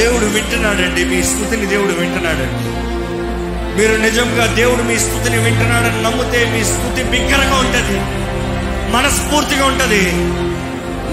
దేవుడు 0.00 0.26
వింటున్నాడండి. 0.36 1.04
మీ 1.12 1.20
స్థుతిని 1.32 1.66
దేవుడు 1.74 1.94
వింటున్నాడండి. 2.00 2.62
మీరు 3.76 3.96
నిజంగా 3.96 4.46
దేవుడు 4.46 4.82
మీ 4.82 4.98
స్థుతిని 4.98 5.38
వింటున్నాడని 5.38 6.02
నమ్మితే 6.02 6.40
మీ 6.44 6.64
స్థుతి 6.64 7.02
బిగ్గరగా 7.02 7.56
ఉంటుంది. 7.56 7.98
మనస్ఫూర్తిగా 8.92 9.66
ఉంటుంది. 9.66 10.02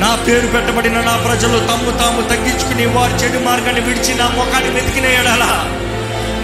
నా 0.02 0.16
పేరు 0.28 0.48
పెట్టబడిన 0.48 1.02
నా 1.02 1.16
ప్రజలు 1.16 1.60
తమ్ము 1.60 1.92
తాము 1.98 2.22
తగ్గించుకుని 2.22 2.86
వారి 2.86 3.14
చెడు 3.14 3.40
మార్గాన్ని 3.40 3.82
విడిచి 3.82 4.14
నా 4.16 4.28
ముఖాన్ని 4.28 4.70
వెతికిన 4.70 5.06
ఎడల 5.06 5.46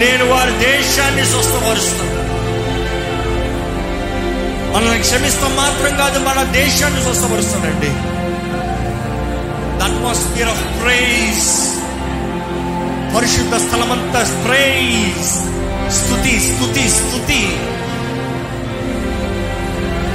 నేను 0.00 0.24
వారి 0.24 0.50
దేశాన్ని 0.50 1.26
స్వస్థపరుస్తాను. 1.26 2.08
మనల్ని 4.74 5.00
క్షమిస్తాం 5.00 5.56
మాత్రం 5.56 5.96
కాదు 5.96 6.18
మన 6.18 6.42
దేశాన్ని 6.42 7.02
స్వస్థపరుస్తానండి 7.02 7.92
అట్మాస్ఫియర్ 9.84 10.48
ఆఫ్ 10.48 10.82
ప్రైజ్ 10.82 11.48
పరిశుద్ధ 13.16 13.54
స్థలమంతా 13.54 14.44
ప్రైజ్ 14.46 15.57
స్థుతి 15.90 16.40
స్థుతి 16.40 16.88
స్థుతి 16.88 17.40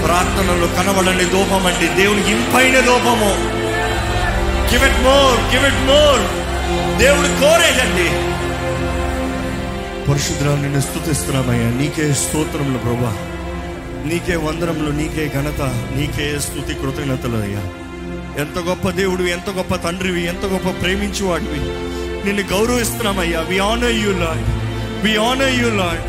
ప్రార్థనలో 0.06 0.68
కనబడని 0.68 1.26
దూపం 1.26 1.68
అండి 1.68 1.88
దేవునికి 1.88 2.32
ఇంపైన 2.32 2.80
దూపము 2.80 3.32
give 4.72 4.84
it 4.84 5.04
more 5.04 5.54
give 5.54 5.66
it 5.66 5.84
more 5.86 6.22
దేవుడు 7.00 7.28
కోరేదండి. 7.28 8.10
పరిశుద్ధులు 10.12 10.50
నిన్ను 10.50 10.82
స్థుతిస్తున్నామయ్యా 10.82 11.70
నీకే 11.70 12.14
స్తోత్రములు 12.14 12.78
ప్రభా. 12.78 13.14
నీకే 14.06 14.36
వందనములు 14.36 14.92
నీకే 14.92 15.32
ఘనత 15.36 15.62
నీకే 15.98 16.40
స్థుతి 16.40 16.74
కృతజ్ఞతలు 16.74 17.38
అయ్యా. 17.38 17.64
ఎంత 18.42 18.60
గొప్ప 18.60 18.90
దేవుడివి 18.90 19.32
ఎంత 19.32 19.50
గొప్ప 19.50 19.76
తండ్రివి 19.76 20.26
ఎంత 20.26 20.46
గొప్ప 20.46 20.82
ప్రేమించువాడివి. 20.82 21.60
నిన్ను 22.26 22.44
గౌరవిస్తున్నామయ్యా. 22.44 23.42
We 23.42 23.60
honour 23.60 23.92
you 23.92 24.12
Lord 24.12 24.63
we 25.04 25.14
honour 25.26 25.56
you 25.60 25.70
Lord 25.80 26.04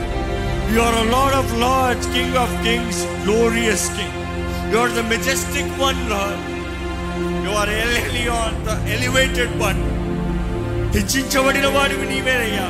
you 0.72 0.80
are 0.80 0.96
a 0.96 1.07
Lord 1.14 1.37
of 1.40 1.52
Lords 1.62 2.09
king 2.14 2.37
of 2.44 2.54
kings 2.64 3.02
glorious 3.24 3.88
king 3.96 4.16
you 4.72 4.78
are 4.83 4.94
the 4.98 5.04
majestic 5.12 5.72
one 5.80 6.02
Lord 6.12 6.42
you 7.46 7.52
are 7.62 7.72
Elyon 7.80 8.57
the 8.66 8.76
elevated 8.94 9.50
one. 9.61 9.80
హెచ్చించబడిన 10.94 11.66
వాడివి 11.66 12.07
నీవేనయ్యా 12.11 12.66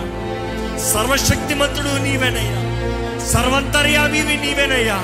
సర్వశక్తిమంతుడు 0.93 1.93
నీవేనయ్యా 2.07 2.61
సర్వంతర్యామివి 3.33 4.37
నీవేనయ్యా 4.45 4.97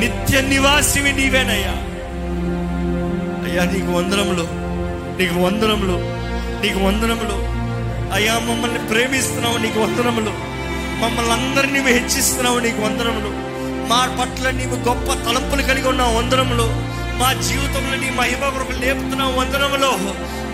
నిత్య 0.00 0.40
నివాసివి 0.50 1.12
నీవేనయ్యా 1.18 1.74
అయ్యా 3.46 3.64
నీకు 3.72 3.90
వందనములు 3.92 4.46
నీకు 5.18 5.38
వందనములు 5.46 5.96
నీకు 6.62 6.80
వందనములు 6.86 7.36
అయ్యా 8.14 8.38
మమ్మల్ని 8.38 8.78
ప్రేమిస్తున్నావు 8.88 9.58
నీకు 9.58 9.80
వందనములు. 9.80 10.32
మమ్మల్ని 11.02 11.32
అందరినీ 11.32 11.72
నీవు 11.72 11.86
హెచ్చిస్తున్నావు 11.86 12.58
నీకు 12.58 12.80
వందనములు. 12.82 13.30
మా 13.88 14.00
పట్ల 14.20 14.50
నీవు 14.50 14.76
గొప్ప 14.88 15.12
తలంపులు 15.12 15.62
కలిగి 15.62 15.88
ఉన్నావు 15.88 16.16
వందనములు. 16.16 16.66
మా 17.20 17.32
జీవితంలో 17.32 17.96
నీ 17.96 18.10
మహిమ 18.10 18.48
కొరకు 18.48 18.72
లేపుతున్నావు 18.72 19.32
వందనములో. 19.32 19.92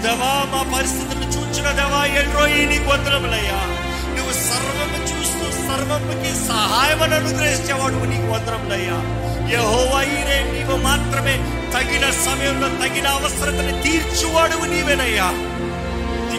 దేవా 0.02 0.32
మా 0.52 0.76
పరిస్థితులను 0.76 1.28
చూచిన 1.34 1.70
దేవా 1.70 2.04
ఎల్రోయి 2.04 2.66
నీకు 2.66 2.90
వందనములయ్యా 2.90 3.58
నువ్వు 4.16 4.32
సర్వము 4.32 4.98
చూస్తూ 5.10 5.46
సర్వముకి 5.66 6.46
సహాయమని 6.48 7.14
అనుగ్రహించేవాడు 7.14 8.06
నీకు 8.12 8.28
వందనములయ్యా 8.32 8.98
యహోవాయిరే 9.54 10.38
నీవు 10.52 10.76
మాత్రమే 10.76 11.34
తగిన 11.74 12.10
సమయంలో 12.10 12.68
తగిన 12.68 13.06
అవసరతని 13.08 13.82
తీర్చువాడు 13.82 14.66
నీవేనయ్యా. 14.66 15.28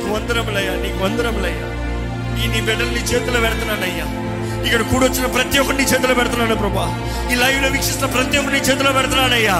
నీకు 0.05 0.17
వందరములయ్యా 0.17 0.73
నీకు 0.83 1.03
వందరములయ్యా 1.03 1.67
ఈ 2.41 2.47
నీ 2.47 2.59
బిడ్డల్ని 2.61 3.01
చేతిలో 3.09 3.39
పెడుతున్నానయ్యా. 3.39 4.05
ఇక్కడ 4.65 4.81
కూడొచ్చిన 4.81 5.25
ప్రతి 5.25 5.59
ఒక్కరిని 5.59 5.83
చేతిలో 5.83 6.13
పెడుతున్నాను 6.13 6.55
ప్రభా. 6.55 6.85
ఈ 7.31 7.35
లైవ్లో 7.35 7.67
వీక్షిస్తున్న 7.67 8.13
ప్రతి 8.13 8.37
ఒక్కరిని 8.37 8.61
చేతిలో 8.67 8.91
పెడుతున్నానయ్యా 8.91 9.57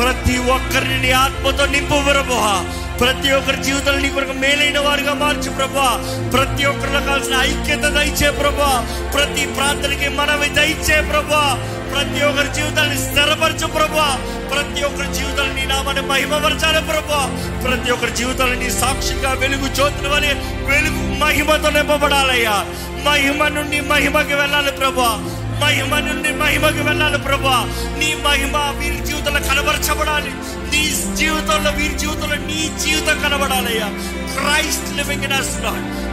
ప్రతి 0.00 0.38
ఒక్కరిని 0.56 0.98
నీ 1.02 1.10
ఆత్మతో 1.24 1.66
నింపు 1.66 1.98
ప్రభా. 2.10 2.52
ప్రతి 3.00 3.32
ఒక్కరి 3.32 3.62
జీవితంలో 3.62 3.98
నీ 3.98 4.10
కొరకు 4.10 4.32
మేలైన 4.32 4.78
వారుగా 4.78 5.14
మార్చు 5.14 5.50
ప్రభా. 5.50 6.00
ప్రతి 6.32 6.64
ఒక్కరిలో 6.64 7.00
కావాల్సిన 7.00 7.34
ఐక్యత 7.34 7.78
దయచే 7.78 8.30
ప్రభా. 8.30 8.86
ప్రతి 9.14 9.46
ప్రార్థనకి 9.46 10.08
మనవి 10.08 10.48
దయచే 10.48 11.00
ప్రభా. 11.00 11.58
ప్రతి 11.94 12.24
ఒక్కరి 12.24 12.54
జీవితాన్ని 12.54 12.98
స్థిరపరచు 12.98 13.66
ప్రభా. 13.66 14.18
ప్రతి 14.54 14.84
ఒక్కరి 14.84 15.14
జీవితాన్ని 15.14 15.54
నీ 15.54 15.66
నామాన్ని 15.66 16.02
మహిమపరచాలి 16.02 16.86
ప్రభా. 16.86 17.50
ప్రతి 17.64 17.92
ఒక్కరి 17.92 18.10
జీవితాన్ని 18.10 18.64
నీ 18.64 18.70
సాక్షిగా 18.70 19.32
వెలుగు 19.32 19.68
జ్యోతుల 19.68 20.08
వలె 20.08 20.34
వెలుగు 20.72 21.18
మహిమతో 21.18 21.70
నింపబడాలయ్యా. 21.70 22.64
మహిమ 23.04 23.48
నుండి 23.48 23.80
మహిమకి 23.80 24.34
వెళ్ళాలి 24.34 24.72
ప్రభా. 24.72 25.44
మహిమ 25.60 25.98
నుండి 25.98 26.32
మహిమకి 26.32 26.82
వెళ్ళాలి 26.82 27.18
ప్రభా. 27.18 27.64
నీ 27.98 28.14
మహిమ 28.14 28.56
వీరి 28.56 29.06
జీవితంలో 29.06 29.40
కనబరచబడాలి. 29.40 30.30
నీ 30.72 31.16
జీవితంలో 31.16 31.70
వీరి 31.70 31.98
జీవితంలో 31.98 32.36
నీ 32.36 32.70
జీవితం 32.82 33.20
కనబడాలయ్యా 33.20 33.88
క్రైస్ట్ 34.34 34.96
లివింగ్ 34.96 35.24
ఇన్ 35.24 35.32
అస్ 35.32 35.56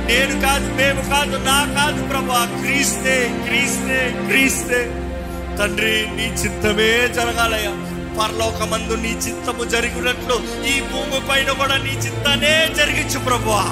నేను 0.07 0.41
కాదు 0.41 0.73
మేము 0.73 1.09
కాదు 1.09 1.37
నా 1.37 1.75
కాదు 1.77 2.07
ప్రభా. 2.07 2.61
క్రీస్తే 2.61 3.43
క్రీస్తే 3.45 4.15
క్రీస్తే. 4.27 5.01
తండ్రి 5.59 6.07
నీ 6.15 6.23
చిత్తమే 6.23 7.07
జరగాలయ్యా 7.07 7.71
పరలోకమందు 8.19 8.93
నీ 8.93 9.09
చిత్తము 9.09 9.63
జరిగినట్లు 9.63 10.35
ఈ 10.67 10.81
భూమి 10.81 11.19
పైన 11.29 11.51
కూడా 11.51 11.77
నీ 11.77 11.89
చిత్తనే 11.89 12.69
జరిగించు 12.77 13.19
ప్రభువా 13.19 13.63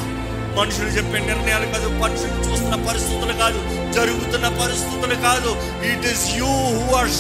మనుషులు 0.58 0.90
చెప్పే 0.96 1.20
నిర్ణయాలు 1.30 1.68
కాదు 1.74 1.88
మనుషులు 2.04 2.36
చూస్తున్న 2.48 2.76
పరిస్థితులు 2.88 3.34
కాదు 3.42 3.60
జరుగుతున్న 3.96 4.48
పరిస్థితులు 4.62 5.16
కాదు. 5.26 5.52
It 5.92 6.06
is 6.12 6.26
you 6.40 6.52
who 6.78 6.86
are 7.00 7.12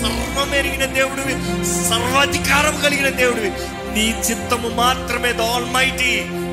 సర్వం 0.00 0.50
ఎరిగిన 0.60 0.84
దేవుడివి 0.98 1.34
సర్వాధికారం 1.88 2.76
కలిగిన 2.84 3.08
దేవుడివి. 3.22 3.50
నీ 3.96 4.06
చిత్తము 4.26 4.68
మాత్రమే 4.82 5.32
the 5.38 5.46
almighty 5.76 6.12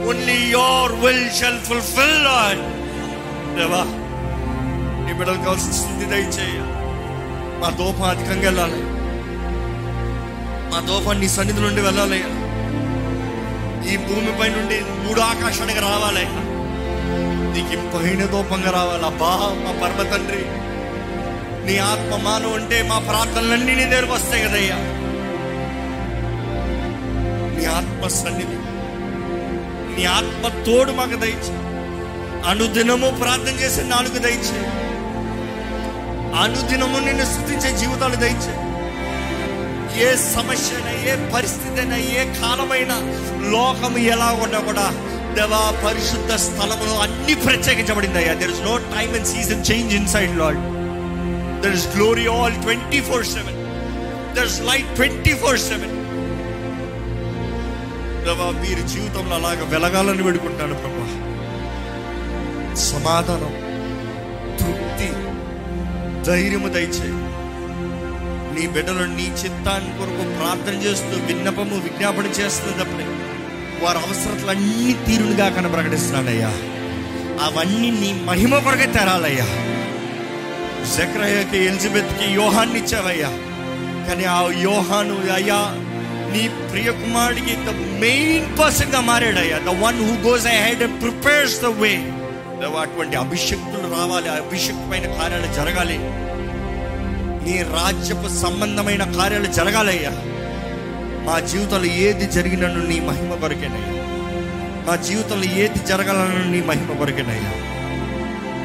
only 0.10 0.38
your 0.58 0.94
will 1.04 1.28
shall 1.40 1.62
fulfil 1.68 2.18
దేవా 3.58 3.84
నీ 5.06 5.12
బిడ్డలు 5.20 5.40
కావాల్సిన 5.46 5.74
స్థితి 5.82 6.06
దయచేయ. 6.14 6.60
మా 7.62 7.70
దోపం 7.80 8.08
అధికంగా 8.14 8.48
వెళ్ళాలి. 8.50 8.82
మా 10.72 10.80
దోపం 10.90 11.20
నీ 11.20 11.28
సన్నిధి 11.38 11.62
నుండి 11.66 11.82
వెళ్ళాలి 11.82 12.20
ఈ 13.94 13.98
భూమిపై 13.98 14.50
నుండి 14.50 14.82
మూడు 14.82 15.22
ఆకాశానికి 15.22 15.80
రావాలి. 15.80 16.26
నీకు 17.56 17.98
పైన 17.98 18.26
దూపంగా 18.26 18.72
రావాలి. 18.72 19.06
అబ్బా 19.06 19.28
మా 19.64 19.72
పరమ 19.72 20.10
తండ్రి 20.10 20.46
నీ 21.66 21.78
ఆత్మ 21.78 22.24
మాను 22.24 22.54
ఉంటే 22.54 22.82
మా 22.82 23.00
ప్రార్థనలన్నీ 23.00 23.76
నీ 23.76 23.84
దగ్గరకు 23.84 24.14
వస్తాయి 24.14 24.44
కదయ్యా. 24.44 24.76
నీ 27.58 27.66
ఆత్మ 27.66 28.08
సన్నిధి 28.08 28.58
నీ 29.98 30.06
ఆత్మ 30.06 30.64
తోడు 30.64 30.92
మాకు 30.92 31.16
దయచే. 31.16 31.56
అనుదినము 32.50 33.10
ప్రార్థన 33.10 33.54
చేసే 33.54 33.84
నాలుగు 33.84 34.18
దయచే. 34.18 34.60
అనుదినము 36.40 37.00
నిన్ను 37.00 37.26
స్థుతించే 37.26 37.78
జీవితాలు 37.78 38.16
దయచే. 38.16 38.75
ఏ 40.00 40.08
సమస్య 40.30 40.70
అయినా 40.78 40.94
ఏ 41.06 41.32
పరిస్థితి 41.34 41.78
అయినా 41.80 41.98
ఏ 42.14 42.24
కాలమైనా 42.40 42.98
లోకం 43.52 43.94
ఎలా 44.08 44.30
ఉన్నా 44.46 44.60
కూడా 44.62 44.86
దేవా 45.36 45.62
పరిశుద్ధ 45.84 46.32
స్థలములో 46.44 46.96
అన్ని 47.00 47.36
ప్రత్యేకించబడింది 47.46 48.20
అయ్యా. 48.22 48.34
There 48.36 48.52
is 48.52 48.64
no 48.64 48.76
time 48.94 49.12
and 49.16 49.28
season 49.28 49.64
change 49.70 49.94
inside 50.08 50.34
Lord 50.38 50.62
there 51.64 51.76
is 51.76 51.88
glory 51.96 52.26
all 52.36 52.56
twenty 52.62 53.02
four 53.02 53.26
seven 53.34 53.60
there 54.36 54.48
is 54.48 54.60
light 54.70 54.90
twenty 54.96 55.34
four 55.36 55.60
seven 55.66 55.94
దేవా 58.26 58.48
మీరు 58.62 58.84
జీవితంలో 58.92 59.36
అలాగ 59.36 59.64
వెలగాలని 59.74 60.24
పెడుకుంటాను 60.24 60.76
ప్రభా. 60.76 61.08
సమాధానం 62.86 63.54
తృప్తి 64.60 65.10
ధైర్యము 66.26 66.70
దయచేయి 66.70 67.14
నీ 68.56 68.68
బిడ్డలు 68.68 69.04
నీ 69.04 69.24
చిత్తాన్ని 69.24 69.98
కొరకు 69.98 70.38
ప్రార్థన 70.38 70.82
చేస్తూ 70.82 71.26
విన్నపము 71.26 71.80
విజ్ఞాపన 71.80 72.26
చేస్తున్నప్పుడు 72.26 73.04
వారి 73.86 73.98
అవసరతలన్నీ 73.98 74.94
తీరునిగా 74.94 75.50
కన 75.50 75.68
ప్రకటిస్తున్నాడయ్యా 75.68 76.52
అవన్నీ 77.44 77.92
నీ 77.92 78.22
మహిమ 78.24 78.60
కొరకే 78.60 78.86
తెరాలయ్యా. 78.86 79.46
జక్రయ్యకి 80.96 81.58
ఎలిజబెత్కి 81.66 82.34
యోహాన్ని 82.34 82.80
ఇచ్చావయ్యా. 82.80 83.30
కానీ 84.08 84.24
ఆ 84.24 84.52
యోహాను 84.62 85.34
అయ్యా 85.34 85.60
నీ 86.34 86.70
ప్రియ 86.72 86.92
కుమారుడికి 86.92 87.56
ద 87.56 87.70
మెయిన్ 88.00 88.60
పర్సన్గా 88.60 89.00
మారాడయ్యా. 89.00 89.58
The 89.58 89.68
one 89.68 90.00
who 90.00 90.30
goes 90.30 90.48
ahead 90.58 91.02
prepares 91.02 91.62
the 91.62 91.66
way. 91.66 91.94
అటువంటి 92.82 93.16
అభిషక్తులు 93.16 94.00
రావాలి 94.00 94.30
అభిషక్తమైన 94.30 95.06
కార్యాలు 95.14 95.54
జరగాలి. 95.54 96.00
నీ 97.46 97.64
రాజ్యపు 97.64 98.28
సంబంధమైన 98.28 99.04
కార్యాలు 99.04 99.46
జరగాలయ్యా. 99.46 100.12
మా 101.28 101.40
జీవితంలో 101.40 101.86
ఏది 101.86 102.26
జరిగినను 102.26 102.88
నీ 102.88 103.00
మహిమ 103.00 103.34
కొరకేనయ్యా. 103.34 104.06
మా 104.88 104.96
జీవితంలో 104.96 105.44
ఏది 105.44 105.86
జరగాలను 105.88 106.52
నీ 106.52 106.62
మహిమ 106.62 106.98
కొరకేనయ్యా. 106.98 107.52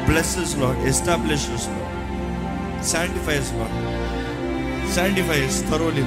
బ్లెస్సెస్లో 0.09 0.87
ఎస్టాబ్లిషెస్లో 0.87 1.81
శాంటిఫైస్లో 2.87 3.65
శాంటిఫైస్ 4.95 5.71
థరోలీ 5.71 6.01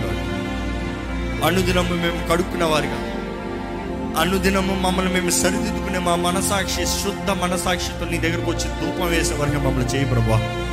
అనుదినము 1.46 1.94
మేము 1.94 2.28
కడుక్కున్న 2.32 2.64
వారిగా. 2.64 2.98
అనుదినము 4.20 4.74
మమ్మల్ని 4.80 5.14
మేము 5.14 5.30
సరిదిద్దుకునే 5.30 5.98
మా 5.98 6.14
మనసాక్షి 6.14 6.86
శుద్ధ 6.86 7.30
మనసాక్షితో 7.30 8.04
నీ 8.10 8.18
దగ్గరకు 8.18 8.50
వచ్చి 8.50 8.68
ధూపం 8.80 9.06
వేసే 9.06 9.34
వరకు 9.34 9.54
మమ్మల్ని 9.54 9.94
చేయి 9.94 10.04
ప్రభా 10.04 10.63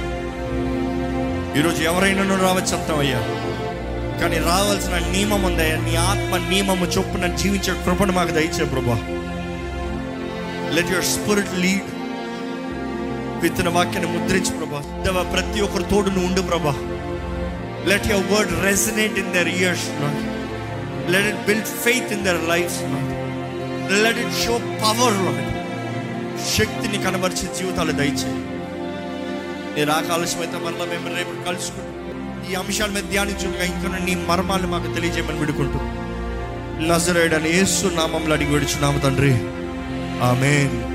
ఈరోజు 1.57 1.83
ఎవరైనా 1.83 2.23
రావచ్చు 2.23 2.75
అంటామయ్యా 2.77 3.21
కానీ 4.21 4.37
రావాల్సిన 4.37 4.97
నియమం 4.97 5.43
ఉందయ్యా 5.43 5.77
నీ 5.77 5.95
ఆత్మ 5.95 6.49
నియమము 6.49 6.85
చొప్పున 6.85 7.35
జీవించే 7.35 7.73
కృపను 7.85 8.13
మాకు 8.13 8.31
దయచే 8.31 8.65
ప్రభా. 8.65 8.97
లెట్ 10.75 10.91
యువర్ 10.91 11.05
స్పిరిట్ 11.05 11.55
లీడ్ 11.59 11.87
విత్తన 13.43 13.69
వాక్యాన్ని 13.69 14.19
ముద్రించు 14.19 14.53
ప్రభా. 14.57 14.81
దేవా 15.03 15.23
ప్రతి 15.23 15.61
ఒక్కరు 15.61 15.83
తోడు 15.83 16.09
నువ్వు 16.09 16.27
ఉండు 16.27 16.41
ప్రభా. 16.41 16.75
Let 17.89 18.07
your 18.07 18.31
word 18.33 18.63
resonate 18.63 19.19
in 19.19 19.33
their 19.33 19.47
ears 19.47 19.87
let 21.11 21.25
it 21.25 21.45
build 21.47 21.71
faith 21.85 22.13
in 22.13 22.25
their 22.25 22.43
life 22.49 22.77
let 24.03 24.17
it 24.17 24.37
show 24.45 24.57
power 24.83 25.19
శక్తిని 26.57 27.03
కనబరిచే 27.03 27.47
జీవితాలు 27.59 27.91
దయచేయి. 27.91 28.50
నీ 29.77 29.83
రాకాలస్యమైతే 29.83 30.57
మరలా 30.57 30.85
మేము 30.85 31.15
రేపు 31.15 31.45
కలుసుకుంటాం 31.45 31.91
ఈ 32.51 32.55
అంశాల 32.55 32.89
మీద 32.89 33.03
ధ్యానించుగా 33.03 33.63
ఇంకా 33.63 33.97
నీ 33.97 34.15
మర్మాలు 34.15 34.67
మాకు 34.67 34.93
తెలియజేయమని 34.93 35.39
విడుకుంటూ 35.39 35.79
నజరేడని 36.87 37.49
యేసు 37.49 37.87
నామంలో 37.87 38.35
అడిగి 38.35 38.53
విడుచున్నాము 38.53 38.99
తండ్రి. 38.99 39.33
ఆమెన్. 40.23 40.90